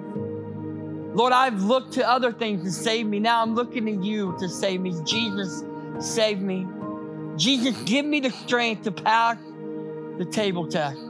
Lord, 1.14 1.34
I've 1.34 1.64
looked 1.64 1.94
to 1.94 2.08
other 2.08 2.32
things 2.32 2.64
to 2.64 2.72
save 2.72 3.08
me. 3.08 3.20
Now 3.20 3.42
I'm 3.42 3.56
looking 3.56 3.86
to 3.86 3.92
you 3.92 4.36
to 4.40 4.48
save 4.48 4.80
me. 4.80 4.94
Jesus, 5.04 5.64
save 6.00 6.40
me. 6.40 6.68
Jesus, 7.36 7.76
give 7.84 8.06
me 8.06 8.20
the 8.20 8.30
strength 8.30 8.84
to 8.84 8.92
pass 8.92 9.38
the 10.18 10.26
table 10.26 10.68
test. 10.68 11.09